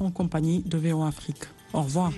en 0.00 0.10
compagnie 0.10 0.62
de 0.64 0.78
VOA 0.78 1.08
Afrique. 1.08 1.44
Au 1.72 1.82
revoir. 1.82 2.10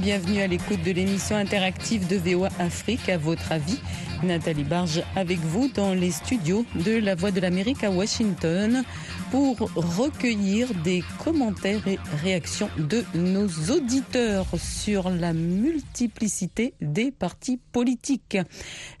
Bienvenue 0.00 0.40
à 0.40 0.46
l'écoute 0.46 0.82
de 0.82 0.92
l'émission 0.92 1.36
interactive 1.36 2.06
de 2.06 2.16
VOA 2.16 2.48
Afrique. 2.58 3.10
À 3.10 3.18
votre 3.18 3.52
avis, 3.52 3.78
Nathalie 4.22 4.64
Barge 4.64 5.02
avec 5.14 5.38
vous 5.40 5.68
dans 5.74 5.92
les 5.92 6.10
studios 6.10 6.64
de 6.74 6.92
La 6.92 7.14
Voix 7.14 7.30
de 7.30 7.40
l'Amérique 7.40 7.84
à 7.84 7.90
Washington 7.90 8.82
pour 9.30 9.58
recueillir 9.76 10.72
des 10.82 11.04
commentaires 11.22 11.86
et 11.86 11.98
réactions 12.22 12.68
de 12.78 13.04
nos 13.14 13.46
auditeurs 13.70 14.46
sur 14.58 15.10
la 15.10 15.32
multiplicité 15.32 16.74
des 16.80 17.10
partis 17.10 17.58
politiques. 17.72 18.38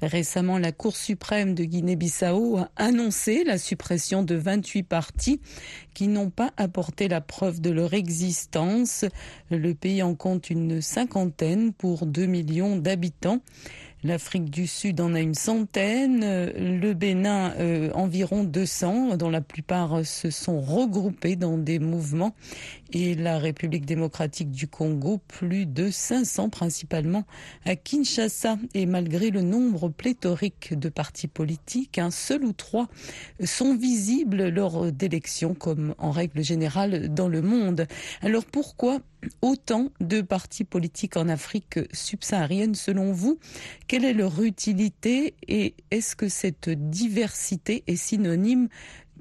Récemment, 0.02 0.58
la 0.58 0.72
Cour 0.72 0.96
suprême 0.96 1.54
de 1.54 1.64
Guinée-Bissau 1.64 2.58
a 2.58 2.68
annoncé 2.76 3.42
la 3.44 3.58
suppression 3.58 4.22
de 4.22 4.34
28 4.36 4.82
partis 4.84 5.40
qui 5.94 6.08
n'ont 6.08 6.30
pas 6.30 6.52
apporté 6.56 7.08
la 7.08 7.20
preuve 7.20 7.60
de 7.60 7.70
leur 7.70 7.92
existence. 7.94 9.04
Le 9.50 9.74
pays 9.74 10.02
en 10.02 10.14
compte 10.14 10.50
une 10.50 10.80
cinquantaine 10.90 11.72
pour 11.72 12.04
2 12.04 12.26
millions 12.26 12.76
d'habitants. 12.76 13.38
L'Afrique 14.02 14.50
du 14.50 14.66
Sud 14.66 15.00
en 15.00 15.14
a 15.14 15.20
une 15.20 15.34
centaine, 15.34 16.20
le 16.22 16.94
Bénin 16.94 17.52
euh, 17.58 17.90
environ 17.92 18.44
200, 18.44 19.16
dont 19.16 19.30
la 19.30 19.42
plupart 19.42 20.04
se 20.04 20.30
sont 20.30 20.60
regroupés 20.60 21.36
dans 21.36 21.58
des 21.58 21.78
mouvements, 21.78 22.34
et 22.92 23.14
la 23.14 23.38
République 23.38 23.86
démocratique 23.86 24.50
du 24.50 24.66
Congo, 24.66 25.20
plus 25.28 25.66
de 25.66 25.90
500 25.90 26.48
principalement 26.48 27.24
à 27.64 27.76
Kinshasa. 27.76 28.58
Et 28.74 28.86
malgré 28.86 29.30
le 29.30 29.42
nombre 29.42 29.88
pléthorique 29.88 30.78
de 30.78 30.88
partis 30.88 31.28
politiques, 31.28 31.98
un 31.98 32.10
seul 32.10 32.44
ou 32.44 32.52
trois 32.52 32.88
sont 33.44 33.76
visibles 33.76 34.48
lors 34.48 34.90
d'élections, 34.92 35.54
comme 35.54 35.94
en 35.98 36.10
règle 36.10 36.42
générale 36.42 37.12
dans 37.12 37.28
le 37.28 37.42
monde. 37.42 37.86
Alors 38.22 38.44
pourquoi 38.44 39.00
autant 39.42 39.90
de 40.00 40.20
partis 40.20 40.64
politiques 40.64 41.16
en 41.16 41.28
Afrique 41.28 41.78
subsaharienne 41.92 42.74
selon 42.74 43.12
vous? 43.12 43.38
Quelle 43.86 44.04
est 44.04 44.14
leur 44.14 44.42
utilité? 44.42 45.34
Et 45.46 45.74
est-ce 45.90 46.16
que 46.16 46.28
cette 46.28 46.70
diversité 46.70 47.84
est 47.86 47.96
synonyme 47.96 48.68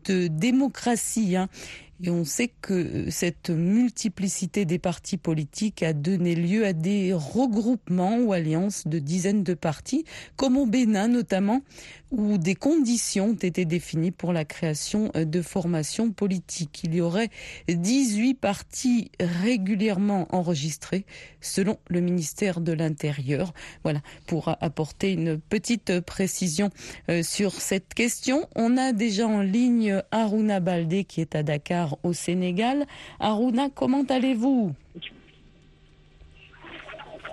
de 0.05 0.27
démocratie 0.27 1.35
hein? 1.35 1.49
Et 2.01 2.09
on 2.09 2.23
sait 2.23 2.51
que 2.61 3.09
cette 3.09 3.49
multiplicité 3.49 4.65
des 4.65 4.79
partis 4.79 5.17
politiques 5.17 5.83
a 5.83 5.93
donné 5.93 6.33
lieu 6.35 6.65
à 6.65 6.73
des 6.73 7.13
regroupements 7.13 8.19
ou 8.19 8.31
alliances 8.31 8.87
de 8.87 8.99
dizaines 8.99 9.43
de 9.43 9.53
partis, 9.53 10.05
comme 10.37 10.57
au 10.57 10.65
Bénin 10.65 11.09
notamment, 11.09 11.61
où 12.11 12.37
des 12.37 12.55
conditions 12.55 13.27
ont 13.27 13.33
été 13.33 13.65
définies 13.65 14.11
pour 14.11 14.33
la 14.33 14.45
création 14.45 15.11
de 15.13 15.41
formations 15.41 16.11
politiques. 16.11 16.81
Il 16.83 16.95
y 16.95 17.01
aurait 17.01 17.29
18 17.67 18.35
partis 18.35 19.11
régulièrement 19.19 20.27
enregistrés 20.33 21.05
selon 21.41 21.77
le 21.89 22.01
ministère 22.01 22.61
de 22.61 22.71
l'Intérieur. 22.71 23.53
Voilà, 23.83 24.01
pour 24.25 24.49
apporter 24.61 25.11
une 25.11 25.39
petite 25.39 25.99
précision 25.99 26.69
euh, 27.09 27.23
sur 27.23 27.53
cette 27.53 27.93
question. 27.93 28.47
On 28.55 28.77
a 28.77 28.91
déjà 28.91 29.27
en 29.27 29.41
ligne 29.41 30.01
Aruna 30.11 30.59
Baldé 30.59 31.03
qui 31.03 31.21
est 31.21 31.35
à 31.35 31.43
Dakar 31.43 31.88
au 32.03 32.13
Sénégal. 32.13 32.85
Aruna, 33.19 33.69
comment 33.73 34.03
allez-vous? 34.09 34.73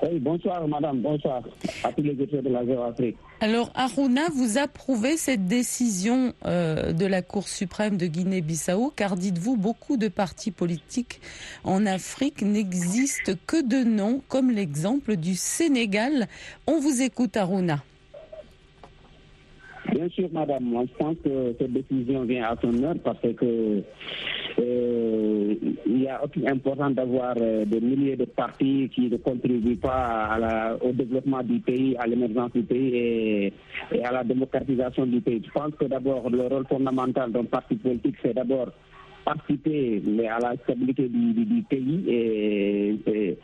Oui, 0.03 0.19
bonsoir 0.19 0.69
madame, 0.69 1.01
bonsoir 1.01 1.43
à 1.83 1.93
tous 1.93 2.03
les 2.03 2.15
de 2.15 2.49
la. 2.49 2.61
Alors 3.41 3.71
Aruna, 3.75 4.29
vous 4.35 4.59
approuvez 4.59 5.17
cette 5.17 5.47
décision 5.47 6.35
euh, 6.45 6.93
de 6.93 7.07
la 7.07 7.23
Cour 7.23 7.49
suprême 7.49 7.97
de 7.97 8.07
Guinée-Bissau 8.07 8.93
car 8.95 9.17
dites-vous, 9.17 9.57
beaucoup 9.57 9.97
de 9.97 10.09
partis 10.09 10.51
politiques 10.51 11.21
en 11.65 11.87
Afrique 11.87 12.43
n'existent 12.43 13.33
que 13.47 13.67
de 13.67 13.85
nom, 13.85 14.23
comme 14.29 14.51
l'exemple 14.51 15.17
du 15.17 15.35
Sénégal. 15.35 16.29
On 16.67 16.79
vous 16.79 17.01
écoute 17.03 17.37
Aruna. 17.37 17.83
Bien 19.93 20.09
sûr, 20.09 20.29
madame. 20.33 20.65
Moi, 20.65 20.85
je 20.89 20.97
pense 20.97 21.17
que 21.25 21.55
cette 21.59 21.73
décision 21.73 22.23
vient 22.25 22.45
à 22.45 22.57
son 22.61 22.83
heure 22.83 22.97
parce 23.05 23.21
que 23.21 23.83
euh, 24.59 25.55
il 25.87 26.03
y 26.03 26.09
a 26.09 26.23
aussi 26.25 26.47
important 26.49 26.91
d'avoir 26.91 27.35
euh, 27.41 27.65
des 27.65 27.81
milliers 27.81 28.17
de 28.17 28.25
partis 28.25 28.91
qui 28.95 29.09
ne 29.09 29.17
contribuent 29.19 29.77
pas 29.77 30.77
au 30.81 30.93
développement 30.93 31.43
du 31.43 31.61
pays, 31.61 31.97
à 31.99 32.07
l'émergence 32.07 32.53
du 32.53 32.63
pays 32.63 32.95
et, 32.97 33.53
à 34.05 34.13
la 34.13 34.25
démocratisation 34.25 35.07
du 35.07 35.21
pays. 35.21 35.43
Je 35.45 35.51
pense 35.51 35.75
que 35.79 35.85
d'abord, 35.85 36.31
le 36.31 36.43
rôle 36.47 36.67
fondamental 36.67 37.31
d'un 37.33 37.45
parti 37.45 37.77
politique, 37.77 38.17
c'est 38.23 38.35
d'abord 38.35 38.69
participer 39.25 40.01
à 40.31 40.39
la 40.39 40.55
stabilité 40.63 41.09
du, 41.09 41.63
pays 41.69 42.05
et, 42.09 43.37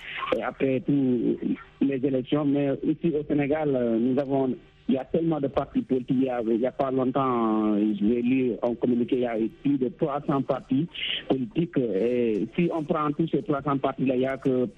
après 0.43 0.81
tout 0.81 1.37
les 1.81 2.07
élections. 2.07 2.45
Mais 2.45 2.69
ici 2.85 3.13
au 3.19 3.25
Sénégal, 3.25 3.99
nous 4.01 4.19
avons 4.19 4.55
il 4.89 4.95
y 4.95 4.99
a 4.99 5.05
tellement 5.05 5.41
de 5.41 5.49
partis 5.49 5.83
politiques. 5.83 6.29
Il 6.47 6.59
n'y 6.59 6.67
a, 6.67 6.73
pas 6.73 6.91
longtemps, 6.91 7.77
j'ai 7.77 8.23
lu 8.23 8.53
en 8.63 8.75
communiqué, 8.75 9.17
il 9.17 9.23
y 9.23 9.27
a 9.27 9.37
plus 9.63 9.79
de 9.79 9.89
300 9.89 10.43
partis 10.43 10.87
politiques. 11.29 11.79
Et 11.79 12.47
si 12.57 12.71
on 12.75 12.83
prend 12.83 13.11
tous 13.13 13.29
ces 13.29 13.43
300 13.43 13.79
partis-là, 13.79 14.15
il 14.15 14.21
n'y 14.21 14.27
a 14.27 14.37
que 14.37 14.69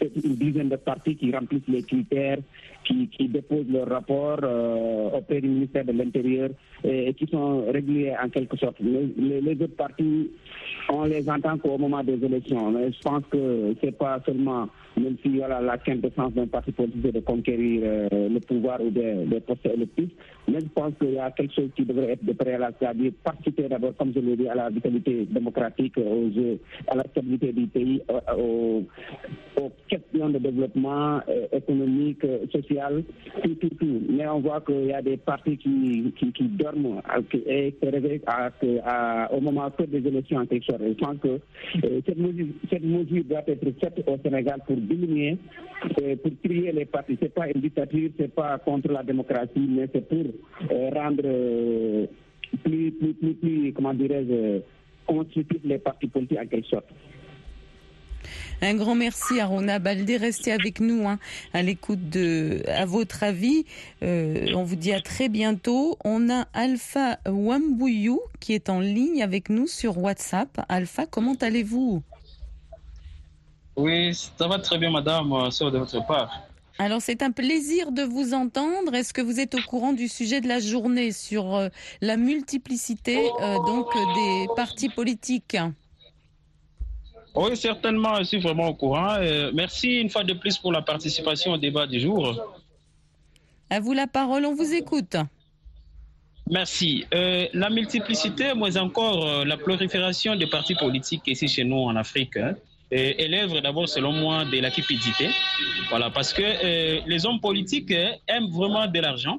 une 0.00 0.34
dizaine 0.34 0.68
de 0.68 0.76
partis 0.76 1.16
qui 1.16 1.32
remplissent 1.32 1.68
les 1.68 1.82
critères, 1.82 2.38
qui, 2.84 3.28
déposent 3.28 3.68
leur 3.70 3.88
rapport 3.88 4.38
euh, 4.42 5.10
auprès 5.10 5.40
du 5.40 5.48
ministère 5.48 5.84
de 5.84 5.92
l'Intérieur 5.92 6.50
et, 6.84 7.12
qui 7.14 7.26
sont 7.26 7.70
réguliers 7.70 8.14
en 8.22 8.28
quelque 8.28 8.56
sorte. 8.56 8.76
Les, 8.80 9.52
autres 9.52 9.76
partis, 9.76 10.30
on 10.88 11.04
les 11.04 11.28
entend 11.28 11.58
qu'au 11.58 11.76
moment 11.76 12.02
des 12.02 12.24
élections. 12.24 12.70
Mais 12.70 12.90
je 12.92 13.00
pense 13.02 13.22
que 13.30 13.74
ce 13.80 13.86
n'est 13.86 13.92
pas 13.92 14.20
seulement, 14.24 14.68
même 14.96 15.16
si 15.22 15.36
voilà, 15.36 15.60
la 15.60 15.76
quintessence 15.78 16.32
d'un 16.32 16.46
parti 16.46 16.72
politique 16.72 17.12
de 17.12 17.20
conquérir 17.20 17.82
euh, 17.84 18.28
le 18.28 18.40
pouvoir 18.40 18.80
ou 18.80 18.90
des, 18.90 19.24
des 19.26 19.40
postes 19.40 19.66
électifs, 19.66 20.10
mais 20.48 20.60
je 20.60 20.66
pense 20.74 20.92
qu'il 20.98 21.12
y 21.12 21.18
a 21.18 21.30
quelque 21.30 21.54
chose 21.54 21.70
qui 21.76 21.84
devrait 21.84 22.12
être 22.12 22.24
de 22.24 22.32
préalable, 22.32 22.74
c'est-à-dire 22.80 23.12
participer 23.22 23.68
d'abord, 23.68 23.94
comme 23.96 24.12
je 24.14 24.20
l'ai 24.20 24.36
dit, 24.36 24.48
à 24.48 24.54
la 24.54 24.70
vitalité 24.70 25.26
démocratique, 25.26 25.96
aux, 25.98 26.30
à 26.86 26.94
la 26.94 27.04
stabilité 27.04 27.52
du 27.52 27.66
pays, 27.66 28.00
aux, 28.36 28.84
aux 29.60 29.70
questions 29.88 30.28
de 30.28 30.38
développement 30.38 31.20
euh, 31.28 31.46
économique, 31.52 32.24
euh, 32.24 32.46
social, 32.52 33.02
tout, 33.42 33.54
tout, 33.56 33.68
tout. 33.70 34.02
Mais 34.08 34.26
on 34.28 34.40
voit 34.40 34.60
qu'il 34.60 34.86
y 34.86 34.92
a 34.92 35.02
des 35.02 35.16
partis 35.16 35.56
qui, 35.56 36.12
qui, 36.16 36.44
dorment 36.44 37.00
et 37.46 37.74
se 37.82 37.88
réveillent 37.88 38.20
au 39.32 39.40
moment 39.40 39.70
des 39.86 40.06
élections 40.06 40.40
sorte. 40.40 40.78
Je 40.80 40.94
pense 41.04 41.18
que 41.18 41.28
euh, 41.84 42.00
cette, 42.06 42.18
mesure, 42.18 43.24
doit 43.24 43.42
être 43.46 43.80
faite 43.80 44.04
au 44.06 44.16
Sénégal 44.22 44.60
pour 44.66 44.76
diminuer, 44.76 45.36
pour 46.22 46.32
trier 46.44 46.72
les 46.72 46.84
partis. 46.84 47.16
Ce 47.18 47.24
n'est 47.24 47.30
pas 47.30 47.48
une 47.48 47.60
dictature, 47.60 48.10
ce 48.16 48.22
n'est 48.22 48.28
pas 48.28 48.58
contre 48.58 48.92
la 48.92 49.02
démocratie, 49.02 49.68
mais 49.68 49.88
c'est 49.92 50.08
pour 50.08 50.24
rendre 50.94 51.22
plus, 52.64 52.92
plus, 52.92 53.14
plus, 53.14 53.34
plus, 53.34 53.72
comment 53.72 53.94
dirais-je, 53.94 54.60
constituer 55.06 55.60
les 55.64 55.78
partis 55.78 56.06
politiques 56.06 56.38
en 56.38 56.46
quelque 56.46 56.68
sorte. 56.68 56.86
Un 58.60 58.74
grand 58.74 58.96
merci 58.96 59.38
à 59.38 59.46
Rona 59.46 59.78
Baldé. 59.78 60.16
Restez 60.16 60.50
avec 60.50 60.80
nous 60.80 61.06
hein, 61.06 61.20
à 61.54 61.62
l'écoute 61.62 62.10
de, 62.10 62.62
à 62.66 62.86
votre 62.86 63.22
avis. 63.22 63.64
Euh, 64.02 64.48
on 64.54 64.64
vous 64.64 64.74
dit 64.74 64.92
à 64.92 65.00
très 65.00 65.28
bientôt. 65.28 65.96
On 66.04 66.28
a 66.28 66.46
Alpha 66.54 67.18
Wambouyou 67.26 68.20
qui 68.40 68.54
est 68.54 68.68
en 68.68 68.80
ligne 68.80 69.22
avec 69.22 69.48
nous 69.48 69.68
sur 69.68 69.98
WhatsApp. 69.98 70.60
Alpha, 70.68 71.06
comment 71.06 71.36
allez-vous? 71.40 72.02
Oui, 73.76 74.12
ça 74.12 74.48
va 74.48 74.58
très 74.58 74.76
bien, 74.76 74.90
madame, 74.90 75.32
euh, 75.32 75.50
sur 75.52 75.70
de 75.70 75.78
votre 75.78 76.04
part. 76.04 76.42
Alors 76.80 77.00
c'est 77.00 77.22
un 77.22 77.30
plaisir 77.30 77.92
de 77.92 78.02
vous 78.02 78.34
entendre. 78.34 78.92
Est-ce 78.92 79.12
que 79.12 79.22
vous 79.22 79.38
êtes 79.38 79.54
au 79.54 79.62
courant 79.68 79.92
du 79.92 80.08
sujet 80.08 80.40
de 80.40 80.48
la 80.48 80.58
journée 80.58 81.12
sur 81.12 81.54
euh, 81.54 81.68
la 82.00 82.16
multiplicité 82.16 83.28
donc 83.66 83.86
des 83.94 84.46
partis 84.56 84.88
politiques? 84.88 85.56
Oui, 87.38 87.56
certainement, 87.56 88.16
je 88.16 88.24
suis 88.24 88.40
vraiment 88.40 88.68
au 88.68 88.74
courant. 88.74 89.14
Euh, 89.18 89.50
merci 89.54 90.00
une 90.00 90.10
fois 90.10 90.24
de 90.24 90.32
plus 90.32 90.58
pour 90.58 90.72
la 90.72 90.82
participation 90.82 91.52
au 91.52 91.58
débat 91.58 91.86
du 91.86 92.00
jour. 92.00 92.34
À 93.70 93.80
vous 93.80 93.92
la 93.92 94.06
parole, 94.06 94.44
on 94.46 94.54
vous 94.54 94.72
écoute. 94.74 95.16
Merci. 96.50 97.04
Euh, 97.14 97.46
la 97.52 97.68
multiplicité, 97.68 98.54
moins 98.54 98.76
encore 98.76 99.26
euh, 99.26 99.44
la 99.44 99.58
prolifération 99.58 100.34
des 100.36 100.46
partis 100.46 100.74
politiques 100.74 101.26
ici 101.26 101.46
chez 101.46 101.64
nous 101.64 101.76
en 101.76 101.94
Afrique, 101.96 102.38
hein, 102.38 102.54
élève 102.90 103.60
d'abord, 103.60 103.88
selon 103.88 104.12
moi, 104.12 104.46
de 104.46 104.58
la 104.60 104.70
cupidité. 104.70 105.28
Voilà, 105.90 106.08
parce 106.08 106.32
que 106.32 107.06
les 107.06 107.26
hommes 107.26 107.40
politiques 107.40 107.92
aiment 108.26 108.48
vraiment 108.50 108.86
de 108.86 108.98
l'argent 108.98 109.38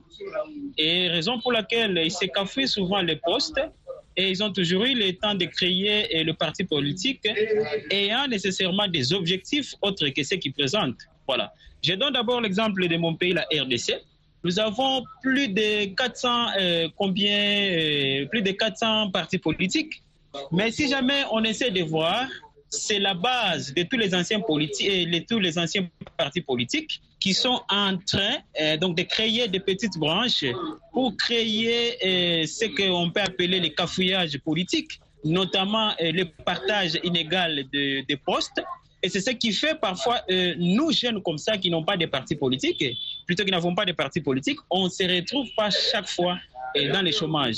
et 0.78 1.08
raison 1.08 1.40
pour 1.40 1.52
laquelle 1.52 2.00
ils 2.04 2.12
s'écafouillent 2.12 2.68
souvent 2.68 3.02
les 3.02 3.16
postes 3.16 3.60
et 4.20 4.30
ils 4.30 4.44
ont 4.44 4.52
toujours 4.52 4.84
eu 4.84 4.94
le 4.94 5.14
temps 5.14 5.34
de 5.34 5.46
créer 5.46 6.24
le 6.26 6.34
parti 6.34 6.66
politique 6.66 7.26
ayant 7.90 8.28
nécessairement 8.28 8.88
des 8.88 9.14
objectifs 9.14 9.74
autres 9.82 10.10
que 10.10 10.24
ceux 10.24 10.36
qu'ils 10.36 10.52
présentent. 10.54 11.00
Voilà. 11.26 11.54
Je 11.82 11.94
donne 11.94 12.12
d'abord 12.12 12.42
l'exemple 12.42 12.86
de 12.86 12.98
mon 12.98 13.16
pays, 13.16 13.32
la 13.32 13.44
RDC. 13.44 13.94
Nous 14.44 14.60
avons 14.60 15.04
plus 15.22 15.48
de 15.48 15.86
400, 15.96 16.48
euh, 16.60 16.90
combien, 16.98 17.32
euh, 17.34 18.26
plus 18.26 18.42
de 18.42 18.52
400 18.52 19.12
partis 19.12 19.38
politiques. 19.38 20.04
Mais 20.52 20.70
si 20.72 20.90
jamais 20.90 21.24
on 21.32 21.42
essaie 21.46 21.72
de 21.72 21.84
voir, 21.84 22.28
c'est 22.70 23.00
la 23.00 23.14
base 23.14 23.74
de 23.74 23.84
tous 23.84 23.98
les 23.98 24.14
anciens 24.14 24.42
politiques 24.42 24.90
et 24.90 25.06
de 25.06 25.20
tous 25.20 25.40
les 25.40 25.58
anciens 25.58 25.88
partis 26.18 26.42
politiques 26.42 27.02
qui 27.20 27.34
sont 27.34 27.62
en 27.70 27.98
train 27.98 28.38
euh, 28.60 28.78
donc 28.78 28.98
de 28.98 29.04
créer 29.04 29.48
des 29.48 29.60
petites 29.60 29.98
branches 29.98 30.46
pour 30.94 31.16
créer 31.18 31.98
euh, 32.06 32.46
ce 32.46 32.66
qu'on 32.66 33.12
peut 33.12 33.22
appeler 33.22 33.60
les 33.60 33.74
cafouillages 33.74 34.38
politiques, 34.40 35.00
notamment 35.24 35.90
euh, 36.02 36.12
le 36.12 36.26
partage 36.44 37.00
inégal 37.04 37.66
de, 37.74 38.06
de 38.08 38.16
postes. 38.16 38.62
Et 39.02 39.10
c'est 39.10 39.22
ce 39.22 39.32
qui 39.32 39.54
fait 39.54 39.80
parfois, 39.80 40.20
nous 40.58 40.92
jeunes 40.92 41.24
comme 41.24 41.38
ça, 41.38 41.58
qui 41.58 41.70
n'ont 41.70 41.86
pas 41.86 41.96
de 41.96 42.06
partis 42.06 42.36
politiques, 42.36 42.84
plutôt 43.26 43.46
qui 43.46 43.52
n'avons 43.52 43.74
pas 43.74 43.86
de 43.86 43.94
partis 43.94 44.20
politiques, 44.20 44.60
on 44.70 44.90
se 44.90 45.04
retrouve 45.04 45.48
pas 45.56 45.70
chaque 45.70 46.10
fois 46.10 46.38
dans 46.76 47.02
les 47.02 47.14
chômages. 47.14 47.56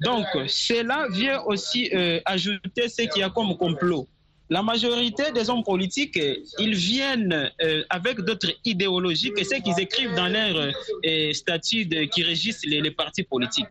Donc, 0.00 0.26
cela 0.46 1.06
vient 1.10 1.40
aussi 1.44 1.90
ajouter 2.26 2.90
ce 2.90 3.00
qu'il 3.00 3.20
y 3.20 3.22
a 3.22 3.30
comme 3.30 3.56
complot. 3.56 4.06
La 4.50 4.62
majorité 4.62 5.32
des 5.32 5.48
hommes 5.48 5.64
politiques, 5.64 6.18
euh, 6.18 6.36
ils 6.58 6.74
viennent 6.74 7.50
euh, 7.62 7.82
avec 7.88 8.20
d'autres 8.20 8.52
idéologies 8.64 9.32
que 9.32 9.42
ce 9.42 9.54
qu'ils 9.56 9.80
écrivent 9.80 10.14
dans 10.14 10.28
leurs 10.28 10.70
euh, 11.06 11.32
statuts 11.32 11.86
de- 11.86 12.04
qui 12.04 12.22
régissent 12.22 12.64
les, 12.66 12.90
partis 12.90 13.22
politiques. 13.22 13.66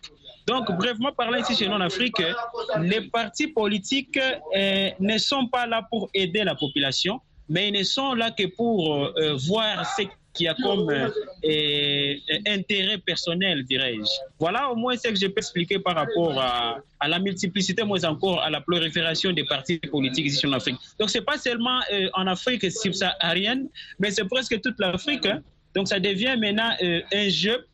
Donc, 0.48 0.72
brièvement 0.76 1.12
parlant, 1.12 1.38
ici 1.38 1.56
chez 1.56 1.68
nous 1.68 1.74
en 1.76 1.82
Afrique, 1.82 2.22
les 2.82 3.02
partis 3.02 3.48
politiques 3.48 4.18
euh, 4.18 4.90
ne 5.00 5.18
sont 5.20 5.48
pas 5.48 5.68
là 5.68 5.86
pour 5.90 6.10
aider 6.14 6.44
la 6.44 6.56
population, 6.56 7.22
mais 7.48 7.70
ils 7.70 7.74
ne 7.78 7.84
sont 7.84 8.14
là 8.16 8.32
que 8.32 8.48
pour 8.48 9.14
voir 9.48 9.86
ce 9.96 10.04
qu'il 10.34 10.46
y 10.46 10.50
a 10.50 10.56
comme 10.56 10.90
euh, 10.90 11.10
euh, 11.46 12.16
intérêt 12.48 12.98
personnel, 12.98 13.64
dirais-je. 13.64 14.10
Voilà 14.40 14.70
au 14.72 14.76
moins 14.76 14.96
ce 14.98 15.10
que 15.10 15.16
je 15.16 15.28
peux 15.28 15.38
expliquer 15.38 15.80
par 15.80 15.96
rapport 15.96 16.40
à, 16.40 16.82
la 17.08 17.20
multiplicité, 17.20 17.84
moins 17.84 18.04
encore 18.06 18.42
à 18.42 18.50
la 18.50 18.62
prolifération 18.62 19.32
des 19.32 19.44
partis 19.44 19.78
politiques 19.78 20.26
ici 20.28 20.46
en 20.48 20.54
Afrique. 20.54 20.78
Donc, 21.00 21.10
c'est 21.10 21.22
pas 21.22 21.38
seulement 21.38 21.80
euh, 21.92 22.10
en 22.14 22.28
Afrique 22.28 22.70
subsaharienne, 22.72 23.68
mais 24.00 24.12
c'est 24.12 24.26
presque 24.26 24.60
toute 24.62 24.80
l'Afrique. 24.80 25.26
hein. 25.26 25.42
Donc, 25.76 25.88
ça 25.88 26.00
devient 26.00 26.36
maintenant 26.40 26.72
euh, 26.82 27.02
un 27.14 27.30
jeu 27.30 27.66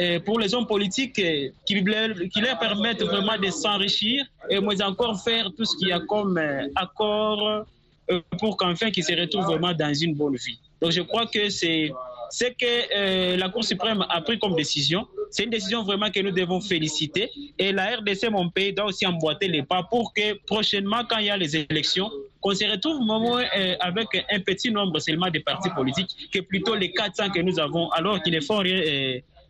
euh, 0.00 0.20
pour 0.20 0.38
les 0.38 0.54
hommes 0.54 0.66
politiques 0.66 1.18
euh, 1.18 1.48
qui, 1.66 1.80
leur, 1.80 2.10
qui 2.32 2.40
permettent 2.60 3.02
vraiment 3.02 3.36
de 3.36 3.50
s'enrichir 3.50 4.24
et 4.48 4.60
moins 4.60 4.80
encore 4.82 5.20
faire 5.22 5.50
tout 5.56 5.64
ce 5.64 5.76
qu'il 5.76 5.88
y 5.88 5.92
a 5.92 6.00
comme 6.00 6.38
euh, 6.38 6.68
accord 6.76 7.66
euh, 8.10 8.20
pour 8.38 8.56
qu'enfin 8.56 8.90
qu'ils 8.92 9.04
se 9.04 9.12
retrouvent 9.12 9.46
vraiment 9.46 9.72
dans 9.72 9.92
une 9.92 10.14
bonne 10.14 10.36
vie. 10.36 10.58
Donc 10.80 10.92
je 10.92 11.02
crois 11.02 11.26
que 11.26 11.48
c'est 11.48 11.90
ce 12.30 12.44
que 12.44 12.94
euh, 12.94 13.36
la 13.36 13.48
Cour 13.48 13.64
suprême 13.64 14.04
a 14.08 14.20
pris 14.20 14.38
comme 14.38 14.54
décision. 14.54 15.06
C'est 15.30 15.44
une 15.44 15.50
décision 15.50 15.82
vraiment 15.82 16.10
que 16.10 16.20
nous 16.20 16.30
devons 16.30 16.60
féliciter. 16.60 17.30
Et 17.58 17.72
la 17.72 17.96
RDC, 17.96 18.30
mon 18.30 18.48
pays, 18.50 18.72
doit 18.72 18.86
aussi 18.86 19.06
emboîter 19.06 19.48
les 19.48 19.62
pas 19.62 19.82
pour 19.82 20.12
que 20.14 20.34
prochainement, 20.46 21.04
quand 21.08 21.18
il 21.18 21.26
y 21.26 21.30
a 21.30 21.36
les 21.36 21.56
élections, 21.56 22.10
qu'on 22.40 22.54
se 22.54 22.64
retrouve 22.64 23.00
euh, 23.10 23.76
avec 23.80 24.08
un 24.30 24.40
petit 24.40 24.70
nombre 24.70 24.98
seulement 25.00 25.30
de 25.30 25.38
partis 25.40 25.70
politiques 25.70 26.28
que 26.32 26.40
plutôt 26.40 26.74
les 26.74 26.92
400 26.92 27.30
que 27.30 27.40
nous 27.40 27.58
avons, 27.58 27.88
alors 27.90 28.22
qu'ils 28.22 28.34
ne 28.34 28.40
font 28.40 28.58
rien 28.58 28.80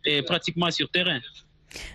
euh, 0.07 0.21
pratiquement 0.23 0.71
sur 0.71 0.89
terrain. 0.89 1.19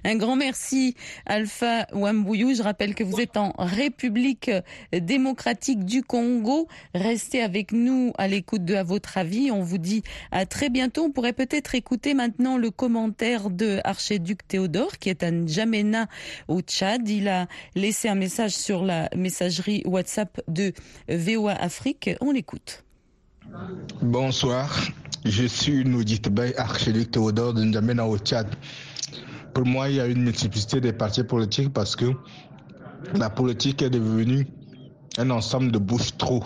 Un 0.05 0.17
grand 0.17 0.37
merci, 0.37 0.95
Alpha 1.27 1.87
Wambouyou. 1.93 2.55
Je 2.55 2.63
rappelle 2.63 2.95
que 2.95 3.05
vous 3.05 3.21
êtes 3.21 3.37
en 3.37 3.53
République 3.59 4.51
démocratique 4.93 5.85
du 5.85 6.03
Congo. 6.03 6.69
Restez 6.95 7.41
avec 7.41 7.73
nous 7.73 8.13
à 8.19 8.29
l'écoute 8.29 8.65
de 8.65 8.75
À 8.75 8.83
votre 8.83 9.19
avis. 9.19 9.51
On 9.51 9.63
vous 9.63 9.79
dit 9.79 10.03
à 10.31 10.47
très 10.47 10.69
bientôt. 10.69 11.05
On 11.05 11.11
pourrait 11.11 11.33
peut-être 11.33 11.75
écouter 11.75 12.15
maintenant 12.15 12.59
le 12.59 12.71
commentaire 12.71 13.51
de 13.51 13.81
Archiduc 13.85 14.47
Théodore, 14.47 14.99
qui 14.99 15.09
est 15.11 15.23
à 15.23 15.31
N'Djamena 15.31 16.07
au 16.49 16.61
Tchad. 16.61 17.09
Il 17.09 17.29
a 17.29 17.47
laissé 17.75 18.09
un 18.09 18.15
message 18.15 18.53
sur 18.53 18.85
la 18.85 19.09
messagerie 19.17 19.83
WhatsApp 19.87 20.41
de 20.49 20.73
VOA 21.09 21.53
Afrique. 21.53 22.11
On 22.21 22.33
l'écoute. 22.33 22.85
Bonsoir, 24.03 24.89
je 25.25 25.45
suis 25.45 25.85
Noudit 25.85 26.23
Bey, 26.31 26.55
archiduc 26.57 27.11
Théodore 27.11 27.55
de 27.55 27.65
N'Djamena 27.65 28.07
au 28.07 28.19
Tchad. 28.19 28.49
Pour 29.55 29.67
moi, 29.67 29.89
il 29.89 29.97
y 29.97 30.01
a 30.01 30.07
une 30.07 30.23
multiplicité 30.23 30.81
des 30.81 30.93
partis 30.93 31.23
politiques 31.25 31.73
parce 31.73 31.95
que 31.95 32.07
la 33.15 33.31
politique 33.31 33.83
est 33.83 33.91
devenue 33.91 34.49
un 35.17 35.31
ensemble 35.31 35.71
de 35.71 35.79
bouches 35.79 36.17
trop. 36.17 36.43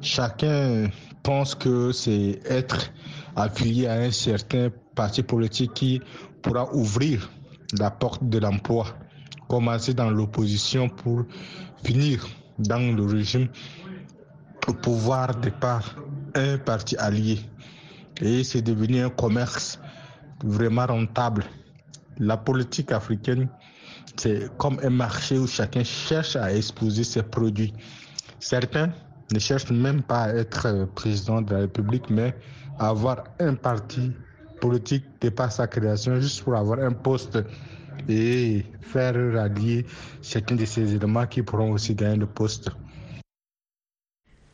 Chacun 0.00 0.88
pense 1.22 1.54
que 1.54 1.92
c'est 1.92 2.40
être 2.46 2.90
affilié 3.36 3.86
à 3.86 3.94
un 3.94 4.10
certain 4.10 4.70
parti 4.94 5.22
politique 5.22 5.74
qui 5.74 6.00
pourra 6.42 6.74
ouvrir 6.74 7.30
la 7.78 7.90
porte 7.90 8.26
de 8.26 8.38
l'emploi, 8.38 8.86
commencer 9.48 9.92
dans 9.92 10.10
l'opposition 10.10 10.88
pour 10.88 11.24
finir 11.84 12.26
dans 12.58 12.96
le 12.96 13.04
régime 13.04 13.48
au 14.66 14.72
pouvoir 14.72 15.34
de 15.36 15.50
par 15.50 15.94
un 16.34 16.58
parti 16.58 16.96
allié. 16.96 17.38
Et 18.22 18.44
c'est 18.44 18.62
devenu 18.62 19.00
un 19.02 19.10
commerce 19.10 19.78
vraiment 20.44 20.86
rentable. 20.86 21.44
La 22.20 22.36
politique 22.36 22.92
africaine, 22.92 23.48
c'est 24.16 24.54
comme 24.58 24.78
un 24.82 24.90
marché 24.90 25.38
où 25.38 25.46
chacun 25.46 25.82
cherche 25.82 26.36
à 26.36 26.54
exposer 26.54 27.02
ses 27.02 27.22
produits. 27.22 27.72
Certains 28.38 28.92
ne 29.32 29.38
cherchent 29.38 29.70
même 29.70 30.02
pas 30.02 30.24
à 30.24 30.34
être 30.34 30.86
président 30.94 31.40
de 31.40 31.54
la 31.54 31.60
République, 31.60 32.10
mais 32.10 32.34
à 32.78 32.88
avoir 32.88 33.24
un 33.38 33.54
parti 33.54 34.12
politique 34.60 35.04
par 35.34 35.50
sa 35.50 35.66
création, 35.66 36.20
juste 36.20 36.42
pour 36.42 36.56
avoir 36.56 36.80
un 36.80 36.92
poste 36.92 37.38
et 38.06 38.66
faire 38.82 39.14
rallier 39.32 39.86
chacun 40.20 40.56
de 40.56 40.66
ces 40.66 40.94
éléments 40.94 41.26
qui 41.26 41.42
pourront 41.42 41.72
aussi 41.72 41.94
gagner 41.94 42.16
le 42.18 42.26
poste. 42.26 42.70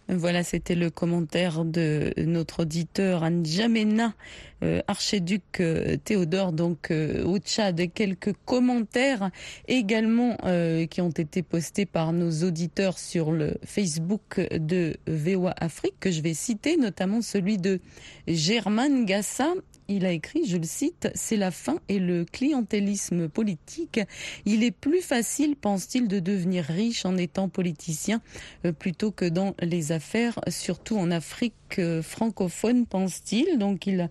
Voilà, 0.09 0.45
c'était 0.45 0.77
le 0.77 0.89
commentaire 0.89 1.65
de 1.65 2.13
notre 2.17 2.63
auditeur 2.63 3.25
Anjamena, 3.25 4.15
euh, 4.63 4.81
archiduc 4.87 5.59
euh, 5.59 5.97
Théodore, 5.97 6.53
donc 6.53 6.93
euh, 6.93 7.25
au 7.25 7.39
Tchad. 7.39 7.93
Quelques 7.93 8.33
commentaires 8.45 9.31
également 9.67 10.37
euh, 10.45 10.87
qui 10.87 11.01
ont 11.01 11.11
été 11.11 11.43
postés 11.43 11.87
par 11.87 12.13
nos 12.13 12.31
auditeurs 12.45 13.01
sur 13.01 13.33
le 13.33 13.57
Facebook 13.65 14.41
de 14.53 14.97
VOA 15.09 15.55
Afrique, 15.59 15.99
que 15.99 16.13
je 16.13 16.21
vais 16.21 16.35
citer, 16.35 16.77
notamment 16.77 17.21
celui 17.21 17.59
de 17.59 17.81
Germain 18.29 19.03
Gassa. 19.03 19.55
Il 19.89 20.05
a 20.05 20.11
écrit, 20.11 20.47
je 20.47 20.57
le 20.57 20.65
cite, 20.65 21.09
c'est 21.15 21.37
la 21.37 21.51
fin 21.51 21.79
et 21.89 21.99
le 21.99 22.25
clientélisme 22.25 23.29
politique. 23.29 24.01
Il 24.45 24.65
est 24.65 24.73
plus 24.73 25.01
facile, 25.01 25.55
pense-t-il, 25.55 26.09
de 26.09 26.19
devenir 26.19 26.65
riche 26.65 27.05
en 27.05 27.17
étant 27.17 27.49
politicien 27.49 28.21
euh, 28.65 28.73
plutôt 28.73 29.13
que 29.13 29.25
dans 29.25 29.55
les 29.61 29.93
affaires, 29.93 30.41
surtout 30.49 30.97
en 30.97 31.11
Afrique 31.11 31.55
euh, 31.79 32.03
francophone, 32.03 32.87
pense-t-il. 32.87 33.59
Donc 33.59 33.87
il, 33.87 34.09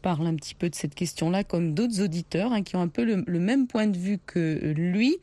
parle 0.00 0.26
un 0.26 0.34
petit 0.34 0.54
peu 0.54 0.68
de 0.68 0.74
cette 0.74 0.94
question-là, 0.94 1.44
comme 1.44 1.74
d'autres 1.74 2.02
auditeurs 2.02 2.52
hein, 2.52 2.62
qui 2.62 2.76
ont 2.76 2.82
un 2.82 2.88
peu 2.88 3.04
le, 3.04 3.38
même 3.38 3.66
point 3.66 3.86
de 3.86 3.96
vue 3.96 4.18
que 4.24 4.72
lui. 4.76 5.16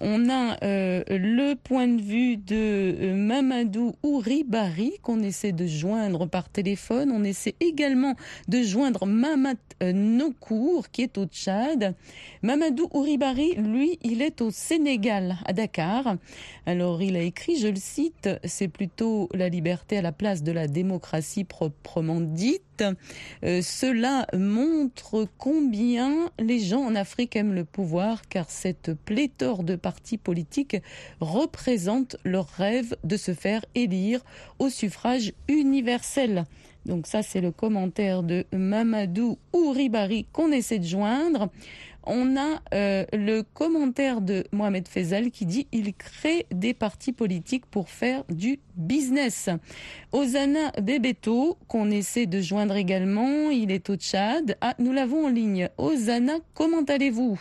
On 0.00 0.28
a 0.28 0.62
euh, 0.64 1.02
le 1.08 1.54
point 1.54 1.88
de 1.88 2.00
vue 2.00 2.36
de 2.36 2.54
euh, 2.54 3.14
Mamadou 3.14 3.94
Ouribari 4.02 4.92
qu'on 5.02 5.20
essaie 5.22 5.52
de 5.52 5.66
joindre 5.66 6.26
par 6.26 6.48
téléphone. 6.48 7.10
On 7.12 7.24
essaie 7.24 7.54
également 7.60 8.14
de 8.48 8.62
joindre 8.62 9.06
Mamat 9.06 9.54
Nokour 9.82 10.90
qui 10.90 11.02
est 11.02 11.18
au 11.18 11.26
Tchad. 11.26 11.94
Mamadou 12.42 12.88
Ouribari, 12.92 13.54
lui, 13.56 13.98
il 14.02 14.22
est 14.22 14.40
au 14.40 14.50
Sénégal, 14.50 15.36
à 15.44 15.52
Dakar. 15.52 16.16
Alors 16.66 17.02
il 17.02 17.16
a 17.16 17.22
écrit, 17.22 17.58
je 17.58 17.68
le 17.68 17.76
cite, 17.76 18.30
c'est 18.44 18.68
plutôt 18.68 19.28
la 19.34 19.48
liberté 19.48 19.98
à 19.98 20.02
la 20.02 20.12
place 20.12 20.42
de 20.42 20.52
la 20.52 20.68
démocratie 20.68 21.01
proprement 21.48 22.20
dite. 22.20 22.84
Euh, 23.44 23.62
cela 23.62 24.26
montre 24.32 25.26
combien 25.38 26.30
les 26.38 26.60
gens 26.60 26.82
en 26.82 26.94
Afrique 26.94 27.36
aiment 27.36 27.54
le 27.54 27.64
pouvoir, 27.64 28.22
car 28.28 28.50
cette 28.50 28.94
pléthore 28.94 29.62
de 29.62 29.76
partis 29.76 30.18
politiques 30.18 30.76
représente 31.20 32.16
leur 32.24 32.48
rêve 32.48 32.96
de 33.04 33.16
se 33.16 33.34
faire 33.34 33.64
élire 33.74 34.20
au 34.58 34.68
suffrage 34.68 35.32
universel. 35.48 36.44
Donc 36.86 37.06
ça, 37.06 37.22
c'est 37.22 37.40
le 37.40 37.52
commentaire 37.52 38.22
de 38.22 38.44
Mamadou 38.52 39.38
Ouribari 39.52 40.26
qu'on 40.32 40.50
essaie 40.50 40.80
de 40.80 40.86
joindre. 40.86 41.48
On 42.04 42.36
a 42.36 42.60
euh, 42.74 43.04
le 43.12 43.42
commentaire 43.42 44.20
de 44.20 44.44
Mohamed 44.52 44.88
Fezal 44.88 45.30
qui 45.30 45.46
dit 45.46 45.68
il 45.72 45.94
crée 45.94 46.46
des 46.50 46.74
partis 46.74 47.12
politiques 47.12 47.66
pour 47.66 47.88
faire 47.88 48.24
du 48.28 48.60
business. 48.76 49.48
Osana 50.12 50.72
Bebeto, 50.80 51.58
qu'on 51.68 51.90
essaie 51.90 52.26
de 52.26 52.40
joindre 52.40 52.76
également, 52.76 53.50
il 53.50 53.70
est 53.70 53.88
au 53.90 53.96
Tchad. 53.96 54.56
Ah, 54.60 54.74
nous 54.78 54.92
l'avons 54.92 55.26
en 55.26 55.30
ligne. 55.30 55.68
Osana, 55.78 56.34
comment 56.54 56.82
allez-vous? 56.82 57.40